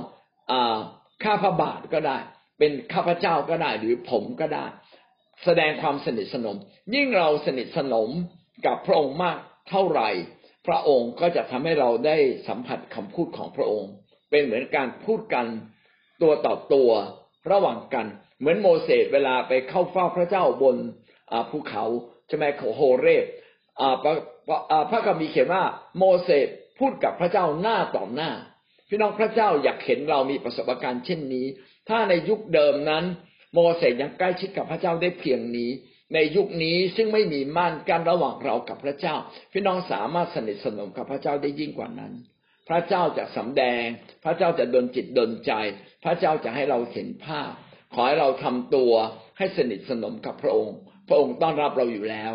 [0.51, 0.77] อ่า
[1.23, 2.17] ข้าพระบาทก็ได้
[2.59, 4.65] เป็นข้าพเจ้าก็ได้หรือผมก็ได้
[5.45, 6.57] แสดงความสนิทสนม
[6.95, 8.09] ยิ่งเราสนิทสนม
[8.65, 9.37] กับพระองค์มาก
[9.69, 10.09] เท่าไหร่
[10.67, 12.17] พระองค์ก็จะทำให้เราได้
[12.47, 13.91] สัมผัสคำพูดของพระองค์
[14.29, 15.45] เป็นเหมือนการพูดกัน
[16.21, 16.89] ตัวต่อตัว
[17.51, 18.07] ระหว่างกัน
[18.39, 20.77] เหมือนโมเสสเวลาไปเข้าเฝ้าพระเจ้าบน
[21.49, 21.83] ภูเขา
[22.27, 23.25] ใช่ไหมเขโฮเรบ
[24.89, 25.63] พระคัมภีร์เขียนว่า
[25.97, 26.47] โมเสส
[26.79, 28.31] พูดกับพระเจ้าหน้าต่อหน้า
[28.89, 31.45] พี่น้องพระเจ้าอยากเห็นเรามีประสบการณ์เช่นนี้
[31.89, 33.03] ถ้าในยุคเดิมนั้น
[33.53, 35.69] โมเสสยังใกล้ชิดกับพระเจ้าได้เพียงนี้
[36.13, 39.15] ในยุคนี้ซึ่งไม่มีม่านกั้นระหว่างเรากับพระเจ้า
[39.53, 42.13] พี่น้องสามารถสนิทสนมกับพระเจ้าได้ยิ่งกว่านั้น
[42.69, 43.83] พระเจ้าจะสำแดง
[44.23, 45.51] พระเจ้าจะดลจิตดลใจ
[46.03, 47.51] พระเจ้าจะให้เราเห็นภาพ
[47.93, 48.91] ขอให้เราทำตัว
[49.37, 50.77] ให้สนิทสนมกับพระองค์
[51.07, 52.33] พระองค์ต้อนรับเราอยู่แล้ว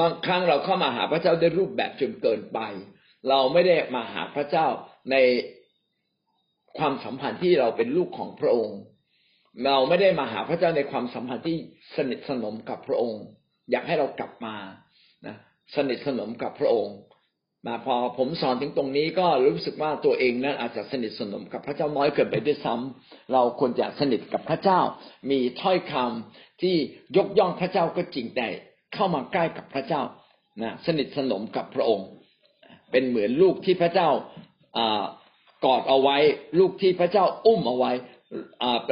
[0.00, 2.58] บางครั้งเราเข้ามาหาพระเจ้าด้วยรูปแบบจนเกินไป
[3.28, 4.66] เราไม่ได้มาหาพระเจ้า
[5.10, 5.16] ใน
[6.78, 8.78] ความสัมพันธ์ที่เราเป็นลูกของพระองค์
[9.64, 11.58] เราไม่ได้มาหาพระเจ้าในความสัมพันธ์ที่
[11.96, 13.22] สนิทสนมกับพระองค์
[13.70, 14.56] อยากให้เรากลับมา
[15.26, 15.36] นะ
[15.76, 16.96] สนิทสนมกับพระองค์
[17.66, 24.80] มาพอผมสอนถึงตรงนี้ก็รู้สึกว่าตัวเองนั้นอาจจะสนิทสนมกับพระเจ้าน้อยเกินไปด้วยซ้ำเราควรจะสนิทกับพระเจ้า
[25.30, 26.74] มีถ้อยคำที่
[27.16, 28.48] ยกย่องพระเจ้าก็จริงแต่
[28.94, 30.02] เข้ามาใกล้กับพระเจ้า
[30.62, 32.08] นะสนิทสนมกับพระองค์
[32.90, 34.08] เป็นเหมือนลูกที่พระเจ้า
[35.64, 36.16] กอดเอาไว้
[36.58, 37.92] ลูกที่พระเจ้าอุ้มเอาไว้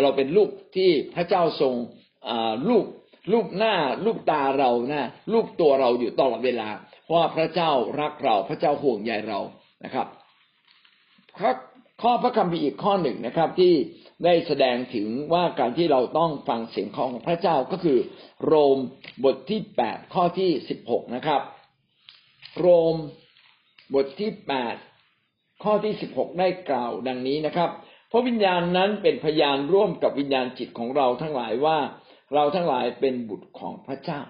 [0.02, 1.74] เราเป็นลูกที่พระเจ้าทรง
[2.68, 2.84] ลูก
[3.32, 6.68] ลูกหน้าลูกตาเรานะลูกตัวเราอยู่ตลอดเวลา
[7.12, 9.40] ว่าพระเจ้ารักเรา พระเจ้าห่วงใยเรา
[9.84, 10.06] นะครับ
[12.02, 13.74] ข้อพระคัมภีร์อีกข้อหนึ่งนะครับ ที่
[14.24, 17.98] ได้แสดงถึงว่าการที่เราต้องฟังเสียงของพระเจ้าก็คือ
[18.44, 18.78] โรม
[19.24, 21.42] บทที่แปดข้อที่สิบหกนะครับ
[22.58, 22.96] โรม
[23.94, 24.74] บทที่แปด
[25.64, 27.70] ข้อที่สิบหกได้กล่าวดังนี้นะครับ
[28.10, 31.78] พราะวิญญาณนั้นเป็นพยานร่วมกับวิญญาณจิตของเราทั้งหลายว่า
[32.34, 34.20] เราทั้งหลายเป็นบุตรของพระเจ้า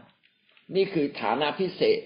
[0.75, 2.01] นี่คือฐานะพิเศษ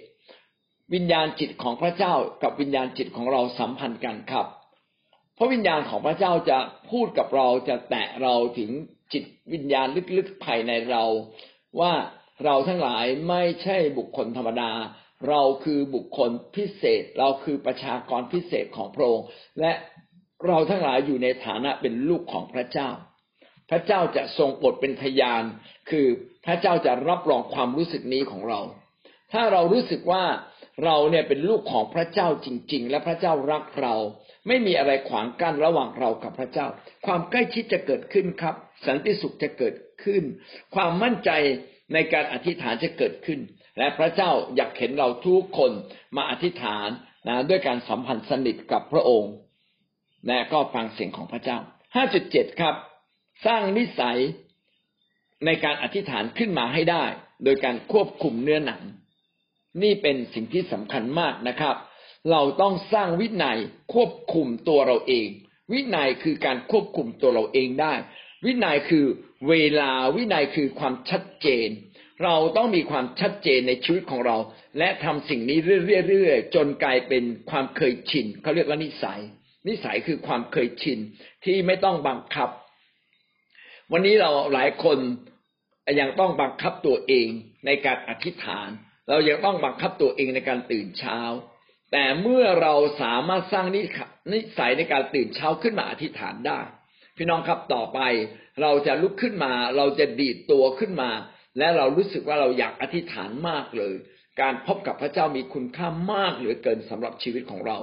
[0.94, 4.46] วิญญาณจิตของพระเจ้ากับวิญญาณจิตของเราสัมพันธ์กันครับ
[5.34, 6.58] เพราะวิญญาณของพระเจ้าจะ
[6.90, 8.70] พูดกับเราจะแตะเราถึง
[9.12, 9.86] จิตวิญญาณ
[10.16, 11.04] ลึกๆภายในเรา
[11.80, 11.92] ว่า
[12.44, 14.72] เราทั้งหลายไม่ใช่บุคคลธรรมดา
[15.28, 19.26] เราคือบุคคลพิเศษ เราคือประชากรพิเศษของพระองค์
[19.60, 19.72] และ
[20.46, 22.90] เราทั้งหลายอยู่ในฐานะเป็นลูกของพระเจ้า
[23.70, 25.42] พระเจ้าจะทรงปดเป็นพยาน
[25.90, 26.06] คือ
[26.46, 28.60] พระเจ้าจะรับรองความรู้สึกนี้ของเรา
[29.32, 30.24] ถ้าเรารู้สึกว่า
[30.84, 33.94] เราเนี่ยเป็นลูกของพระเจ้าจริง ๆ และพระเจ้ารักเรา
[34.46, 36.66] ไม่มีอะไรขวางกั้นระหว่างเรากับพระเจ้า
[37.06, 38.54] ความใกล้ชิดจะเกิดขึ้นครับ
[38.86, 40.22] สันติสุขจะเกิดขึ้น
[40.74, 41.30] ความมั่นใจ
[41.94, 43.40] ในการอธิษฐานจะเกิดขึ้น
[43.78, 45.72] และพระเจ้าอยากเห็นเราทุกคน
[46.16, 46.88] มาอธิษฐาน
[47.28, 49.32] นะด้วยการสัมพันธ์สนิทกับพระองค์
[50.26, 51.58] และก็ฟังเสียงของพระเจ้า
[52.08, 52.74] 5.7 ครับ
[53.46, 54.18] สร้างนิสัย
[55.44, 57.04] ในการอธิษฐานขึ้นมาให้ได้
[57.44, 58.82] โดยการควบคุมเนื้อหนัง
[59.82, 61.76] นี่เป็นสิ่งที่สำคัญมากนะครับ
[62.30, 63.58] เราต้องสร้างวินัย
[63.94, 65.28] ควบคุมตัวเราเอง
[65.72, 67.94] วินัยคือการควบคุมตัวเราเองได้
[68.44, 69.04] วินัยคือ
[69.48, 71.68] เวลาวินัยคือความชัดเจน
[72.24, 74.36] เราต้องมีความชัดเจนในชีวิตของเรา
[74.78, 75.58] และทำสิ่งนี้
[76.08, 79.20] เรื่อยๆจนกลายเป็นความเคยชินเขาเรียกว่านิสัย
[79.68, 80.98] นิสัยคือความเคยชิน
[81.44, 82.48] ที่ไม่ต้องบังคับ
[83.92, 84.98] วันนี้เราหลายคน
[86.00, 87.28] ยังต้องบังคับตัวเอง
[87.66, 88.68] ในการอธิษฐาน
[89.08, 91.18] เรายังต้องบังคับตัวเองในการตื่นเช้า
[91.92, 93.66] แต่เมื่อเราสามารถสร้าง
[94.32, 96.60] นิสัยในการตื่นเช้าขึ้นมาอธิษฐานได้
[97.16, 98.00] พี่น้องครับต่อไป
[98.62, 101.10] เราจะลุกขึ้นมา เราจะดีดตัวขึ้นมา
[101.58, 103.94] และเรารู้สึกว่าเราอยากอธิษฐานมากเลย
[104.40, 107.78] การพบกับพระเจ้ามีคุณค่ามากเหลือเกินสำหรับชีวิตของเรา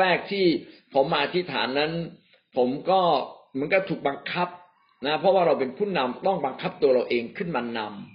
[0.00, 0.46] แรกๆที่
[0.94, 1.92] ผมมาอธิษฐานนั้น
[2.56, 3.00] ผมก็
[3.52, 4.48] เหมือนกับถูกบังคับ
[5.06, 8.09] นะเพราะว่าเราเป็นผู้นำต้องบังคับตัวเราเองขึ้นมานำ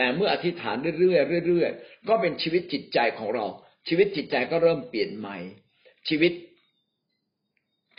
[0.00, 3.46] แต่เมื่ออธิษฐานเรื่อยๆเรื่อยๆก็เป็นชีวิตจิตใจของเรา
[3.88, 5.36] ชีวิตจิตใจก็เริ่มเปลี่ยนใหม่
[6.08, 6.32] ชีวิต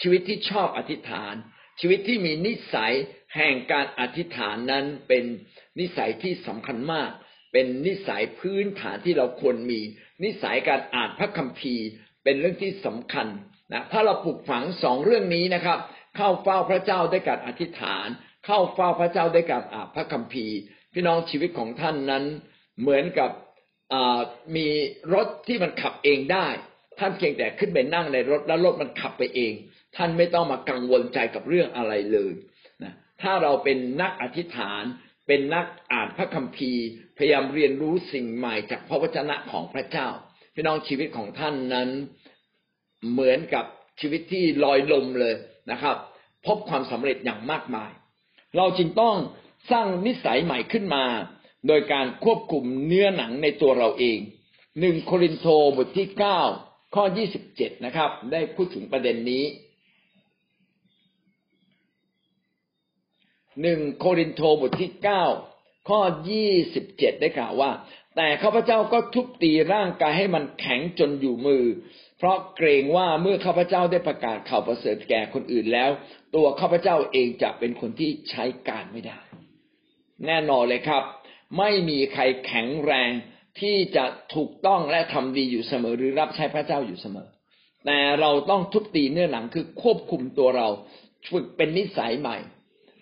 [0.01, 1.33] ชีวิตที่ชอบอธิษฐาน
[1.79, 2.93] ชีวิตที่มีนิสัย
[3.35, 5.23] แห่งการอธิษฐานนั้นเป็น
[5.79, 7.09] นิสัยที่สำคัญมาก
[7.53, 9.79] เป็นนิสัยพื้นฐานที่เราควรมี
[10.23, 11.85] นิสัยการอ่านพระคัมภีร์
[12.23, 13.27] เป็นเรื่องที่สำคัญ
[13.73, 15.79] นะถ้าเราปลูกฝังสองเรื่องนี้นะครับ
[16.15, 18.07] เข้าเฝ้าพระเจ้าด้วยการอธิษฐาน
[18.45, 20.57] เข้าเฝ้าพระเจ้าด้วยการอ่านพระคัมภีร์
[20.93, 22.23] พี่น้องชีวิตของท่านนั้น
[22.81, 23.31] เหมือนกับ
[24.55, 24.67] มี
[25.13, 26.47] รถที่มันขับเองได้
[26.99, 29.53] ท่านเพียงแต่ขึ้นไปนั่งในรถแล้วรถมันขับไปเอง
[29.95, 32.33] ท่านไม่ต้องมากังวลใจกับเรื่องอะไรเลย
[32.83, 34.83] นะถ้าเราเป็นนักอธิษฐาน
[35.27, 36.85] เป็นนักอ่านพระคัมภีร์
[37.17, 40.07] พยายามเรียนรู้สิ่งใหม่จากพระวจนะของพระเจ้า
[40.55, 41.89] พี่น้องชีวิตของท่านนั้น
[43.11, 43.65] เหมือนกับ
[43.99, 45.35] ชีวิตที่ลอยลมเลย
[45.71, 45.95] นะครับ
[46.45, 47.91] พบความสำเร็จอย่างมากมาย
[48.57, 49.15] เราจึงต้อง
[49.71, 51.05] สร้างนิสัยใหม่ขึ้นมา
[51.67, 54.19] โดยการควบคุมเนื้อหนังในตัวเราเอง
[54.79, 55.47] หนึ่งโครินโต
[55.77, 56.41] บทที่เก้า
[56.95, 59.45] ข้อยี่สิบเจ็ดนะครับ ได้พูดถึงประเด็นนี้
[63.61, 65.23] หนึ่งโครินโตบทที่เก้า
[65.89, 65.99] ข้อ
[66.29, 67.71] ยี่สิบเจ็ดได้กล่าวว่า
[68.15, 71.65] แต่ข้าพเจ้าก็ทุบตีร่างกายให้มันแข็งจนอยู่มือ
[72.17, 75.89] เพราะเกรงว่าเมื่อข้าพเจ้าได้ประกาศข่าวประเสริฐแก่คนอื่นแล้ว
[76.35, 79.19] ตัวข้าพเจ้าเองจะเป็นคนที่ใช้การไม่ได้
[80.25, 81.03] แน่นอนเลยครับ
[81.57, 83.11] ไม่มีใครแข็งแรง
[83.59, 84.05] ที่จะ
[84.35, 87.27] ถูกต้องและทำดีอยู่เสมอ หรือรับใช้พระเจ้าอยู่เสมอ
[87.85, 90.67] แต่เราต้องทุบตีเนื้อหนังคือควบคุมตัวเรา
[91.31, 92.37] ฝึกเป็นนิสัยใหม่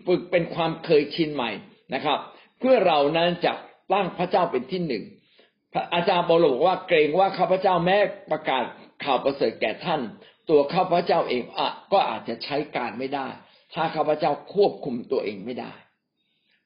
[0.08, 1.52] ฝึกเป็นความเคยชินใหม่
[1.94, 2.20] นะครับ
[2.60, 3.54] เพื่อเรานั้นจะ
[3.94, 5.04] ตั้งพระเจ้าเป็นที่หนึ่ง
[5.94, 7.98] อาจารย์บอลบอกว่าเกรงว่าข้าพเจ้าแม้
[8.32, 8.64] ประกาศ
[9.04, 10.02] ข่าวประเสริฐแก่ท่าน
[10.50, 13.28] ตัวข้าพเจ้าเองอะก็อาจจะใช้การไม่ได้
[13.74, 15.74] ถ้าข้าพเจ้าควบคุมตัวเองไม่ได้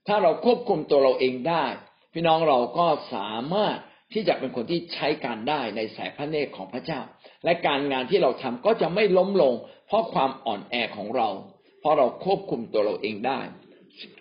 [0.07, 1.65] ถ้าเราควบคุมตัวเราเองได้
[2.13, 3.77] พี่น้องเราก็สามารถ
[4.13, 7.01] ที่จะเป็นคนที่ใช้การได้ในสายพระเนตรของพระเจ้า
[7.45, 9.53] และการงานที่เราทำก็จะไม่ล้มลง
[9.87, 11.29] เพราะความอ่อนแอของเรา
[11.79, 13.39] เพราะเราควบคุมตัวเราเองได้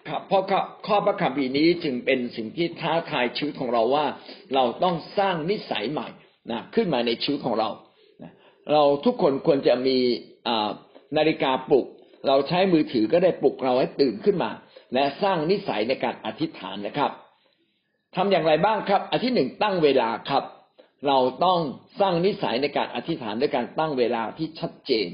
[0.09, 0.43] ครับเพราะ
[0.87, 4.07] ข้อพระคัมภีร์นี้จึงเป็นสิ่งที่ท้าทายชีวิตของเราว่า
[4.55, 6.09] เราต้องสร้างนิสัยใหม่
[6.51, 7.68] นะขึ้นมาในชีวิตของเรา
[8.72, 9.99] เราทุกคนควรจะมี
[11.16, 11.87] นาฬิกาปลุก
[12.28, 14.51] เราใช้มือถือก็ได้ปลุกเราให้ตื่นขึ้นมา
[14.95, 17.11] และสร้างนิสัยในการอธิษฐานนะครับ
[18.16, 20.45] ทำอย่างไรบ้างครับ อันที่หนึ่งตั้งเวลาครับ
[21.07, 21.59] เราต้อง
[22.01, 25.07] สร้างนิสัยในการอธิษฐานด้วยการตั้งเวลาที่ชัดเจน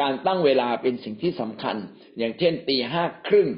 [0.00, 1.76] การตั้งเวลาเป็นสิ่งที่สำคัญ
[2.18, 3.48] อย่างเช่นตีห้าครึ่ง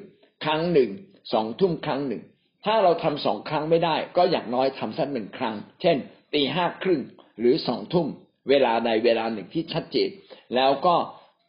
[0.44, 0.90] ครั้งหนึ่ง
[1.32, 2.22] สองทุ่มครั้งหนึ่ง
[2.64, 5.96] ถ้าเราทำสองครั้งไม่ได้ ก็อย่างน้อยทำสักหนึ่งครั้ง เช่น
[6.34, 7.00] ตีห้าครึ่ง
[7.38, 8.06] หรือสองทุ่ม
[8.48, 10.08] เวลาใดเวลาหนึ่งที่ชัดเจน
[10.54, 10.96] แล้วก็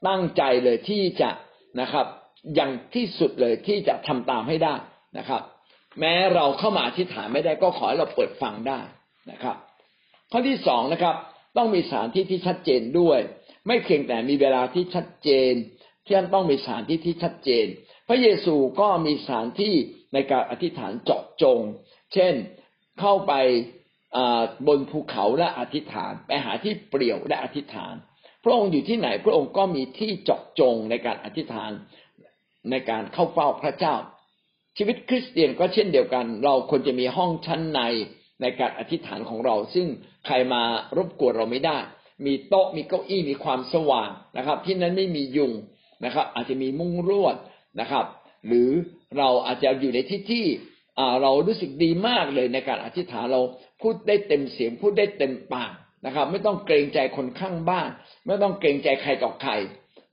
[0.08, 1.30] ตั้งใจเลยที่จะ
[1.82, 2.06] นะครับ
[2.56, 4.76] อย่างที่สุดเลยที่จะทำตามให้ได้
[5.18, 5.42] นะครับ
[6.00, 8.80] แม้เราเข้ามาอธิษฐานไม่ได้ก็ขอให้เราเปิดฟังได้
[9.32, 9.58] นะครับ
[10.32, 11.16] ข้อที่สองนะครับ
[11.58, 13.20] ต้องมีสถานที่ที่ชัดเจนด้วย
[13.68, 15.54] ไม่เพียงแต่มีเวลาที่ชัดเจน
[16.06, 17.66] ที่ท่านต้องมีสถานที่ที่ชัดเจน
[18.08, 19.76] พระเยซูก็มีสถานที่
[20.14, 21.60] ในการอธิษฐานเจาะจง
[22.14, 22.34] เช่น
[23.00, 23.34] เข้าไป
[24.68, 27.96] บนภูเขาและอธิษฐาน ไปหาที่เปลี่ยวและอธิษฐาน
[28.44, 31.72] พระองค์อยู่ที่ไหนพระองค์ก็มีที่เจาะจงในการอธิษฐาน
[32.70, 33.96] ในการเข้าเฝ้าพระเจ้า
[34.78, 37.82] ชีวิตคริสเตียนก็เช่นเดียวกัน เราควรจะมีห้องชั้นใน
[38.42, 39.88] ในการอธิษฐานของเรา ซึ่ง
[40.26, 40.62] ใครมา
[40.98, 41.78] รบกวนเราไม่ได้
[42.26, 45.52] มีโต๊ะมีเก้าอี้มีความสว่างนะครับ ที่นั้นไม่มียุง
[46.06, 47.36] นะครับ อาจจะมีมุ้งรวด
[47.82, 48.06] นะครับ
[48.48, 48.70] หรือ
[49.18, 50.46] เราอาจจะอยู่ในที่ที่
[51.22, 53.42] เรารู้สึกดีมากเลยในการอธิษฐานเรา
[53.82, 55.72] พูดได้เต็มเสียงพูดได้เต็มปาก
[56.06, 57.90] นะครับ ไม่ต้องเกรงใจคนข้างบ้าน
[58.26, 59.52] ไม่ต้องเกรงใจใครต่อใคร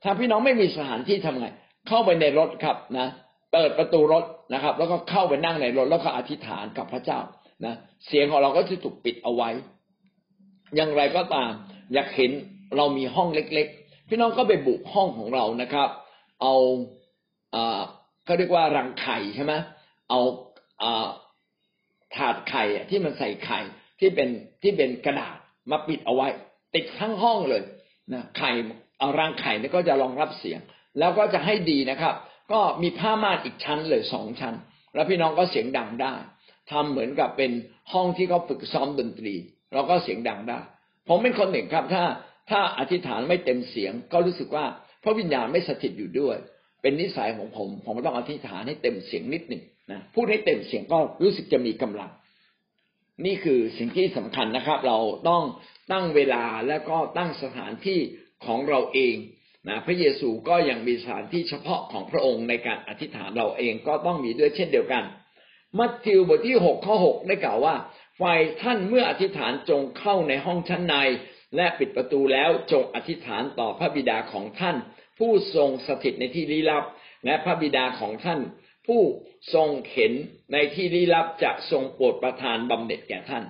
[0.03, 1.47] ถ้าพี่น้องไม่มีสถานที่ทำไง
[1.87, 3.07] เข้าไปในรถครับนะ
[3.51, 4.23] เปิดประตูรถ
[4.53, 7.19] นะครับ แล้วก็เข้าไปนั่งในรถแล้วก็อธิษฐานกับพระเจ้า
[7.65, 7.75] นะ
[8.07, 9.49] เสียงของเราก็จะถูกปิดเอาไว้
[10.75, 11.51] อย่างไรก็ตาม
[11.93, 12.31] อยากเห็น
[12.77, 15.89] เรามีห้องเล็ก ๆ พี่น้องก็ไปบุกห้องของเรานะครับ
[16.41, 16.53] เอา
[18.25, 19.53] เขาเรียกว่ารังไข่ใช่ไหม
[20.09, 20.19] เอา
[22.15, 23.59] ถาดไข่ที่มันใส่ไข่
[23.99, 24.29] ที่เป็น
[24.61, 25.37] ที่เป็นกระดาษ
[25.71, 26.27] มาปิดเอาไว้
[26.75, 27.63] ติดทั้งห้องเลย
[28.13, 28.51] นะไข่
[28.99, 30.59] เอารังไข่นี่ก็จะรองรับเสียง
[30.99, 32.15] แล้วก็จะให้ดีนะครับ
[32.51, 34.55] ก็มีผ้าม่านอีกชั้นเลยสองชั้น
[34.93, 36.13] แล้วพี่น้องก็เสียงดังได้
[36.71, 37.51] ทำเหมือนกับเป็น
[37.93, 39.33] ห้องที่เขาฝึกซ้อมดนตรี
[39.73, 40.59] เราก็เสียงดังได้
[41.07, 42.03] ผมเป็นคนหนึ่งครับ ถ้า
[42.49, 44.65] ถ้าอธิษฐานไม่เต็มเสียง ก็รู้สึกว่า
[45.03, 46.37] พระวิญญาณไม่สถิตอยู่ด้วย
[46.81, 52.11] เป็นนิสัยของผม ผมต้องอธิษฐานให้เต็มเสียงนิดหนึ่งนะพูดให้เต็มเสียงก็รู้สึกจะมีกำลัง
[53.25, 54.97] นี่คือสิ่งที่สำคัญนะครับ เรา
[55.29, 55.43] ต้อง
[55.91, 57.99] ตั้งเวลาและก็ตั้งสถานที่
[58.45, 59.15] ของเราเอง
[59.67, 65.03] นะพระเยซูก็ยังมีสถานที่เฉพาะของพระองค์ในการอธิษฐานเราเองก็ต้องมีด้วยเช่นเดียวกัน
[65.79, 67.75] มัทธิวบทที่หกข้อหกได้กล่าวว่า
[68.21, 70.95] ฝ่ายท่านเมื่ออธิษฐานจงเข้าในห้องชั้นใน
[71.55, 74.77] และปิดประตูแล้วจงอธิษฐานต่อพระบิดาของท่าน
[75.19, 76.83] ผู้ทรงสถิตในที่ลี้ลับ
[77.25, 78.39] และพระบิดาของท่าน
[78.87, 79.01] ผู้
[79.53, 80.13] ทรงเห็น
[80.53, 83.43] ในที่ลี้ลับจะทรงโปรดประทานบำเหน็จแก่ท่าน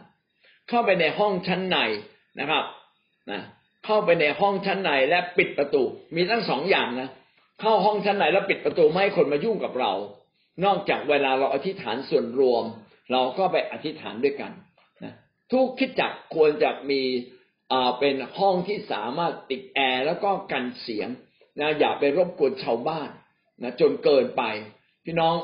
[0.69, 1.77] เข้าไปในห้องชั้นใน
[2.39, 2.65] นะครับ
[3.31, 3.41] นะ
[3.85, 5.83] เข้าไปในห้องชั้นในและปิดประตู
[6.15, 7.09] มีทั้งสองอย่างนะ
[7.61, 9.93] เข้าห้องชั้นในแล้วปิดประตูไม่ให้คนมายุ่งกับเรา
[10.65, 12.63] นอกจากเวลาเราอธิษฐานส่วนรวม
[13.11, 14.51] เราก็ไปอธิษฐานด้วยกัน
[15.03, 15.13] นะ
[15.51, 17.01] ทุกคิดจักควรจะมี
[17.71, 21.09] อ่าเป็นห้องที่สามารถติดแอร์แล้วก็กันเสียง
[21.59, 23.09] นะอย่าไปรบกวนชาวบ้าน
[23.63, 24.43] นะจนเกินไป
[25.05, 25.35] พี่น้อง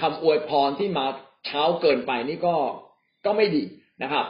[0.00, 1.06] คำอวยพรที่มา
[1.46, 2.56] เช้าเกินไปนี่ก็
[3.24, 3.64] ก็ไม่ดี
[4.02, 4.26] นะครับ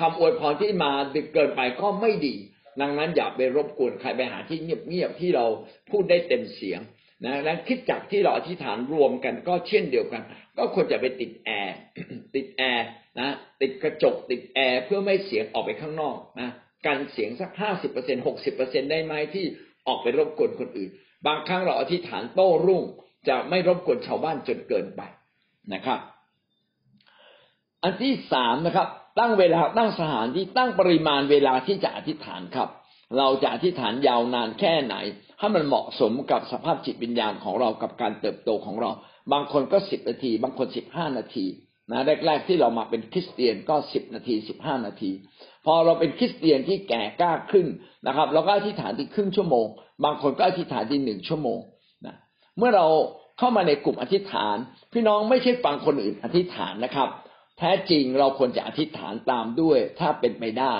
[0.00, 2.34] คำอวยพรที่มาดึกเกินไปก็ไม่ดี
[2.80, 5.46] ดังนั้นอย่าไปรบกวนใครไปหาที่เงียบๆที่เรา
[5.90, 6.80] พูดได้เต็มเสียง
[7.24, 10.22] นะและคิดจักที่เราอธิษฐานรวมกันก็เช่นเดียวกัน
[10.58, 11.76] ก็ควรจะไปติดแอร์
[12.34, 12.86] ติดแอร์
[13.18, 16.50] นะติดกระจกติดแอร์เพื่อไม่เสียงออกไปข้างนอกนะ
[16.86, 19.44] กันเสียงสักห้าสิบเปอร์เซ็นหกสิบเปอร์เซ็นได้ไหมที่
[19.86, 20.90] ออกไปรบกวนคนอื่น
[21.26, 22.82] บางครั้งเราอธิษฐานโต้รุ่ง
[23.28, 25.02] จะไม่รบกวนชาวบ้านจนเกินไป
[25.74, 26.00] นะครับ
[27.82, 28.88] อันที่สามนะครับ
[29.18, 32.68] ตั้งเวลาตั้งสถานที่ตั้งปริมาณเวลาที่จะอธิษฐานครับ
[33.18, 34.94] เราจะอธิษฐานยาวนานแค่ไหน
[35.38, 38.90] ให้มันเหมาะสมกับสภาพจิตวิญญาณของเรากับการเติบโตของเรา
[39.32, 41.46] บางคนก็สิบนาที บางคนสิบห้านาที
[41.90, 45.10] นะแรกๆที่เรามาเป็นคริสเตียนก็สิบนาทีสิบห้านาที
[45.64, 47.66] พอเราเป็นคริสเตียนที่แก่กล้าขึ้น
[48.06, 49.66] นะครับ เราก็อธิษฐานที่ครึ่งชั่วโมง
[50.04, 51.58] บางคนก็อธิษฐานที่หนึ่งชั่วโมง
[52.06, 52.16] นะ
[52.58, 52.86] เมื่อเรา
[53.38, 54.56] เข้ามาในกลุ่มอธิษฐาน
[54.92, 57.08] พี่น้องไม่ใช่ฟังคนอื่นอธิษฐานนะครับ
[57.58, 60.74] แท้จริงเราควรจะอธิษฐานตามด้วย ถ้าเป็นไปได้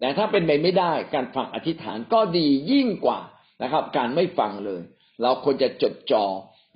[0.00, 3.20] แต่ถ้าเป็นไปไม่ได้ การฟังอธิษฐานก็ดียิ่งกว่า
[3.62, 4.82] นะครับ การไม่ฟังเลย
[5.22, 6.24] เราควรจะจดจ่อ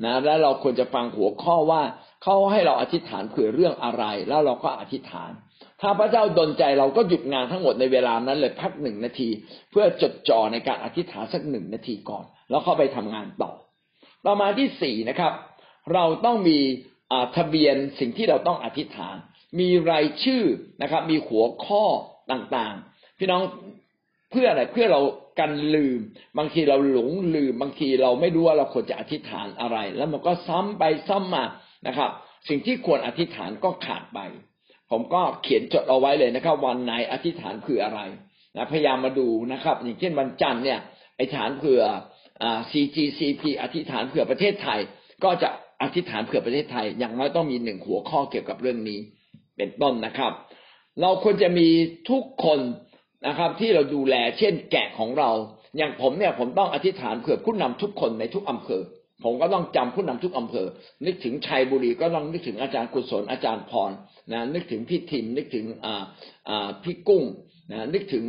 [0.05, 1.83] นะและเราควรจะฟังหัวข้อว่า
[2.23, 5.31] เขาให้เราอธิษฐานเผื่อเรื่องอะไร แล้วเราก็อธิษฐาน
[5.81, 9.29] ถ้าพระเจ้าดลใจเราก็หยุดงานทั้งหมดในเวลานั้นเลยพักหนึ่งนาที
[9.71, 13.53] เพื่อจดจ่อในการอธิษฐานสักหนึ่งนาทีก่อน แล้วเข้าไปทำงานต่อ
[14.25, 15.33] ต่อมาที่สี่นะครับ
[15.95, 16.59] เราต้องมี
[17.37, 19.17] ทะเบียนสิ่งที่เราต้องอธิษฐาน
[19.61, 20.43] มีรายชื่อ
[20.83, 21.85] นะครับ มีหัวข้อ
[22.33, 23.43] ต่างๆ พี่น้อง
[24.31, 25.01] เพื่ออะไรเพื่อเรา
[25.39, 26.01] กันลืม
[26.39, 31.45] บางทีเราหลงลืม บางทีเราไม่รู้ว่าเราควรจะอธิษฐานอะไร แล้วมันก็ซ้ำไปซ้ำมา
[31.87, 32.11] นะครับ
[32.49, 34.19] สิ่งที่ควรอธิษฐานก็ขาดไป
[34.91, 38.01] ผมก็เขียนจดเอาไว้เลยนะครับ วันไหนอธิษฐานเผื่ออะไร
[38.55, 40.81] นะพยายามมาดูนะครับ อย่างเช่นวันจันทร์เนี่ย
[41.17, 41.83] ไอฐานเผื่อ
[42.71, 44.81] CGCP อธิษฐานเผื่อประเทศไทย
[45.25, 45.49] ก็จะ
[45.83, 48.99] อธิษฐานเผื่อประเทศไทย อย่างน้อยต้องมีหนึ่งหัวข้อเกี่ยวกับเรื่องนี้
[49.57, 50.33] เป็นต้นนะครับ
[51.01, 51.69] เราควรจะมี
[52.11, 52.61] ทุกคน
[53.27, 55.31] นะครับ ที่เราดูแลเช่น แกะของเรา
[55.77, 58.83] อย่างผมเนี่ยผมต้องอธิษฐานเผื่อผู้นำทุกคนในทุกอำเภอ
[59.25, 60.67] ผมก็ต้องจำผู้นำทุกอำเภอ
[61.07, 63.91] นึกถึงชัยบุรีก็ต้องนึกถึงอาจารย์กุศลอาจารย์พร
[64.33, 66.03] นะนึกถึงพี่ทิมนึกถึงอ่า
[66.49, 67.25] อ่าพี่กุ้ง
[67.71, 68.25] นะนึกถึง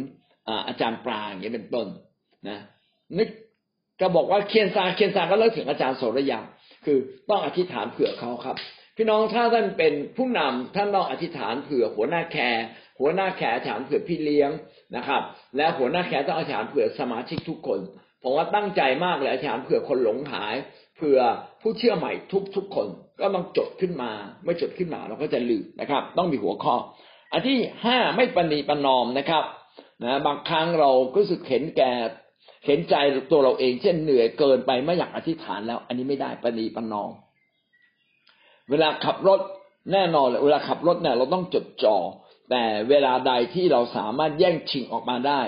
[0.47, 1.87] อ่าอาจารย์ปลาอย่างนี้เป็นต้น
[2.47, 2.57] นะ
[3.17, 3.29] นึก
[4.01, 6.39] ก็บอกว่าเคียนซาเคียนซาก็เลิกถึงอาจารย์โสระยา
[6.85, 6.97] คือ
[7.29, 8.55] ต้องอธิษฐานเผื่อเขาครับ
[8.97, 12.63] พี่น้องถ้าท่านเป็นผู้นำท่านต้องอธิษฐานเผื่อหัวหน้าแคร์
[12.99, 14.51] หัวหน้าแคร์อธิษฐานเผื่อพี่เลี้ยง
[14.95, 15.21] นะครับ
[15.57, 17.79] และหัวหน้าแคร์ต้องอธิษฐานเผื่อสมาชิกทุกคน
[18.23, 20.55] ผมว่าตั้งใจมากเลยอธิษฐานเผื่อคนหลงหาย
[20.97, 21.19] เผื่อ
[21.61, 22.87] ผู้เชื่อใหม่ทุกทุกคน
[23.19, 24.11] ก็ต้องจดขึ้นมา
[24.45, 26.75] ไม่จดขึ้นมาเราก็จะลืมนะครับ ต้องมีหัวข้อ
[27.31, 29.43] อันที่ห้าไม่ปณีปนอมนะครับ
[30.03, 31.91] นะบางครั้งเราก็สึกเห็นแก่
[32.65, 32.95] เห็นใจ
[33.31, 37.11] ตัวเราเองเช่นเหนื่อยเกินไปไม่อยากอธิษฐานแล้ว อันนี้ไม่ได้ปณีปนอม
[38.69, 39.39] เวลาขับรถ
[39.91, 41.97] แน่นอนเลยเวลาขับรถเนี่ยเราต้องจดจ่อ
[42.49, 45.41] แต่เวลาใดที่เราสามารถแย่งชิงออกมาได้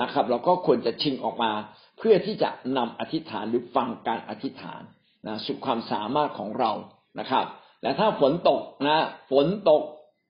[0.00, 1.52] นะครับ เราก็ควรจะชิงออกมา
[1.98, 4.82] เพื่อที่จะนำอธิษฐานหรือฟังการอธิษฐาน
[5.26, 6.72] นะสุดความสามารถของเรา
[7.18, 7.44] นะครับ
[7.80, 8.98] แต่ถ้าฝนตกนะ
[9.30, 9.82] ฝนตก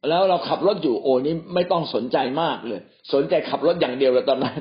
[0.08, 2.80] แล้วเราขับรถอยู่โอ้นี่ไม่ต้องสนใจมากเลย
[3.14, 4.60] สนใจขับรถอย่างเดียวเลยตอนนั้น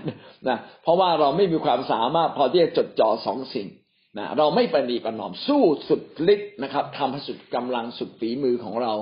[0.50, 3.68] นะเพราะว่าเราไม่มีความสามารถพอที่จะจดจ่อสองสิ่ง
[4.18, 6.02] นะเราไม่ปณีประนอมสู้สุด
[6.34, 8.94] ฤทธิ์นะครับทำให้สุดกำลังสุดฝีมือของเรา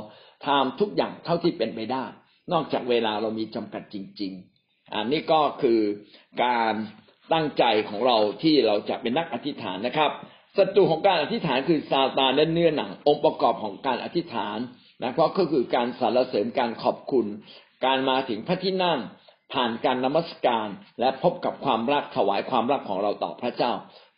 [0.45, 2.05] ทำทุกอย่างเท่าที่เป็นไปได้
[2.51, 4.31] นอกจากเวลาเรามีจำกัดจริง
[4.63, 5.79] ๆอันนี้ก็คือ
[6.43, 6.73] การ
[7.33, 10.11] ตั้งใจของเราที่เราจะเป็นนักอธิษฐานนะครับ
[10.57, 14.57] ศัตรูของการอธิษฐานคือซาตานและเนื้อหนังองค์ประกอบของการอธิษฐาน
[15.05, 17.25] นะเพราะก็คือการสรรเสริญการขอบคุณ
[17.85, 18.99] การมาถึงพระที่นั่ง
[19.53, 20.67] ผ่านการนมัสการ
[20.99, 23.71] และพบกับความรักถวายความรักของเราต่อพระเจ้า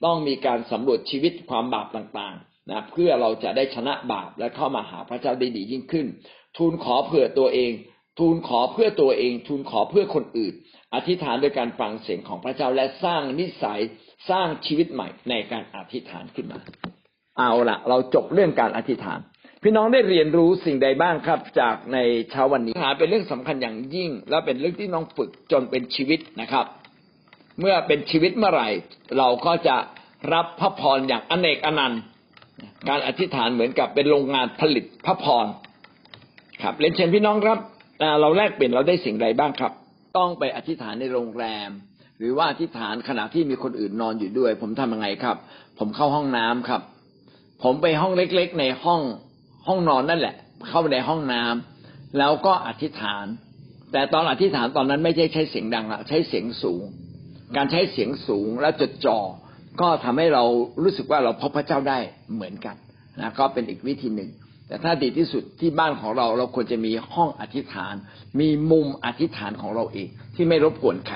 [0.05, 6.07] ต้องมีการสำรวจชีวิตความบาปต่างๆนะเพื่อเราจะได้ชนะบาปและเข้ามาหาพระเจ้าได้ดียิ่งขึ้น
[6.57, 7.71] ทูลขอเผื่อตัวเอง
[8.19, 10.53] ทูลขอเพื่อตัวเอง ทูลขอเพื่อคนอื่น
[10.95, 13.79] อธิษฐานโดยการฟังเสียงของพระเจ้าและสร้างนิสัย
[14.29, 16.59] สร้างชีวิตใหม่ในการอธิษฐานขึ้นมา
[17.39, 19.19] เอาละเราจบเรื่องการอธิษฐาน
[19.63, 21.97] พี่น้องได้เรียนรู้สิ่งใดบ้างครับ จากใน
[22.31, 26.65] เช้าวันนี้หาเป็นเรื่องสำคัญอย่างยิ่ง และเป็นเรื่องที่น้องฝึกจนเป็นชีวิตนะครับ
[27.59, 28.69] เมื่อเป็นชีวิตเมื่อไหร่
[29.17, 29.75] เราก็จะ
[30.33, 32.01] รับพระพรอย่างอเนกอนันต์
[32.89, 35.45] การอธิษฐานเหมือนกับเป็นโรงงานผลิตพระพร
[36.61, 37.59] ครับเรียนเชิญพี่น้องครับ
[38.21, 39.71] เราแลกเปลี่ยนเราได้สิ่งใดบ้างครับ
[40.17, 41.69] ต้องไปอธิษฐานในโรงแรม
[42.19, 45.37] หรือว่าอธิษฐานขณะที่มีคนอื่นนอนอยู่ด้วย ผมทำยังไงครับ
[45.79, 46.81] ผมเข้าห้องน้ำครับ
[47.63, 49.01] ผมไปห้องเล็ก ๆ ในห้อง
[49.67, 50.35] ห้องนอนนั่นแหละ
[50.67, 53.25] เข้าไปในห้องน้ำแล้วก็อธิษฐาน
[53.91, 56.83] แต่ตอนอธิษฐานตอนนั้นไม่ใช่ใช้เสียงดังละใช้เสียงสูง
[57.55, 59.19] การใช้เสียงสูงและจดจ่อ
[59.81, 60.43] ก็ทำให้เรา
[60.83, 61.99] รู้สึกว่าเราพบพระเจ้าได้
[62.33, 62.75] เหมือนกัน
[63.19, 64.29] นะก็เป็นอีกวิธีหนึ่ง
[64.67, 67.93] แต่ถ้าดีที่สุดที่บ้านของเราเราควรจะมีห้องอธิษฐาน
[68.39, 71.15] มีมุมอธิษฐานของเราเองที่ไม่รบกวนใคร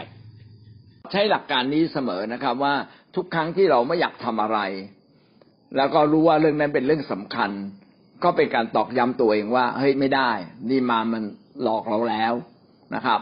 [1.11, 2.73] ใช้หลักการนี้เสมอนะครับว่า
[3.15, 4.59] ทุกครั้งที่เราไม่อยากทำอะไร
[5.77, 7.51] แล้วก็รู้ว่าเรื่องนั้นเป็นเรื่องสำคัญ
[8.23, 10.31] ก็เป็นการตอกย้ำตัวเองว่าเฮ้ยไม่ได้
[10.69, 11.23] นี่มามัน
[11.63, 12.33] หลอกเราแล้ว
[12.95, 13.19] นะครับ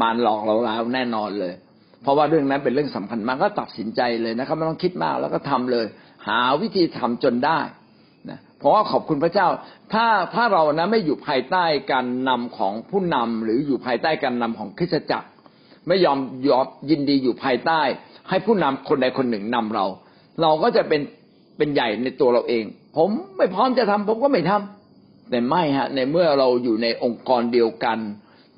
[0.00, 1.54] มารหลอกเราแล้วแน่นอนเลย
[2.02, 5.86] เพราะว่าเรื่องนั้นเป็นเรื่องสำคัญมากก็ตัดสินใจเลยนะครับไม่ต้องคิดมากแล้วก็ทำเลย
[6.28, 7.60] หาวิธีทำจนได้
[8.30, 9.48] นะเพราะว่าขอบคุณพระเจ้า
[9.92, 15.28] ถ้าถ้าเรานะไม่อยู่ภายใต้การนำของผู้นำหรืออยู่ภายใต้การนำของคริสตจักร
[15.88, 16.18] ไม่ยอม
[16.48, 17.80] ยอมยินดีอยู่ภายใต้
[18.28, 19.86] ให้ผู้นำคนใดคนหนึ่งนำเรา
[20.42, 21.00] เราก็จะเป็น
[21.58, 22.64] เป็นใหญ่ในตัวเราเอง
[22.96, 27.98] ผมไม่พร้อมจะทำผมก็ไม่ทำแต่ไม่ฮะ ในเมื่อเราอยู่ในองค์กรเดียวกัน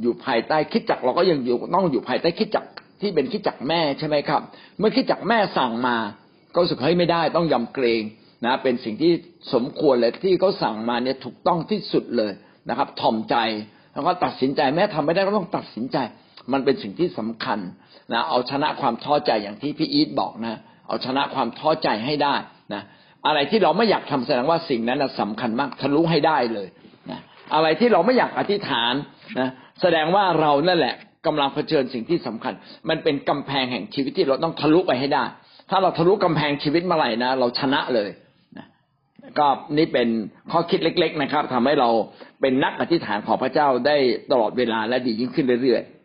[0.01, 2.68] อยู่ภายใต้คิดจักรเราก็ยังอยู่ต้องอยู่ภายใต้คิดจักร
[3.01, 4.42] ที่เป็นคิดจักรแม่ใช่ไหมครับ
[4.78, 5.96] เมื่อคิดจักรแม่สั่งมา
[6.55, 8.03] ก็รู้สึกเฮ้ยไม่ได้ต้องยำเกรง
[8.44, 9.12] นะ เป็นสิ่งที่
[9.55, 12.32] สมควรเลยที่เขาสั่งมาเนี่ยถูกต้องที่สุดเลย
[12.68, 13.36] นะครับ ถ่อมใจ
[13.92, 15.96] แล้วก็ตัดสินใจแม้ทำไม่ได้ก็ต้องตัดสินใจ
[16.53, 17.59] มันเป็นสิ่งที่สำคัญ
[18.12, 22.34] นะเอาชนะความท้อใจอย่างที่พี่อีทบอกนะ เอาชนะความท้อใจให้ได้
[22.75, 22.83] นะ
[23.27, 26.68] อะไรที่เราไม่อยากทำแสดงว่าสิ่งนั้นนะสำคัญมากทะลุให้ได้เลย
[27.11, 27.21] นะ
[27.55, 28.95] อะไรที่เราไม่อยากอธิษฐาน
[29.39, 29.49] นะ
[29.81, 30.95] แสดงว่าเรานั่นแหละ
[31.27, 32.53] กำลังเผชิญสิ่งที่สำคัญ
[32.89, 35.25] มันเป็นกำแพงแห่งชีวิตที่เราต้องทะลุไปให้ได้
[35.71, 38.11] ถ้าเราทะลุกำแพงชีวิตเมื่อไหร่นะเราชนะเลย
[38.59, 38.66] นะ
[39.39, 39.47] ก็
[39.79, 40.09] นี่เป็น
[40.51, 41.89] ข้อคิดเล็ก ๆ นะครับทำให้เรา
[42.41, 43.97] เป็นนักอธิษฐานของพระเจ้าได้
[44.31, 45.99] ตลอดเวลาและดียิ่งขึ้นเรื่อยๆ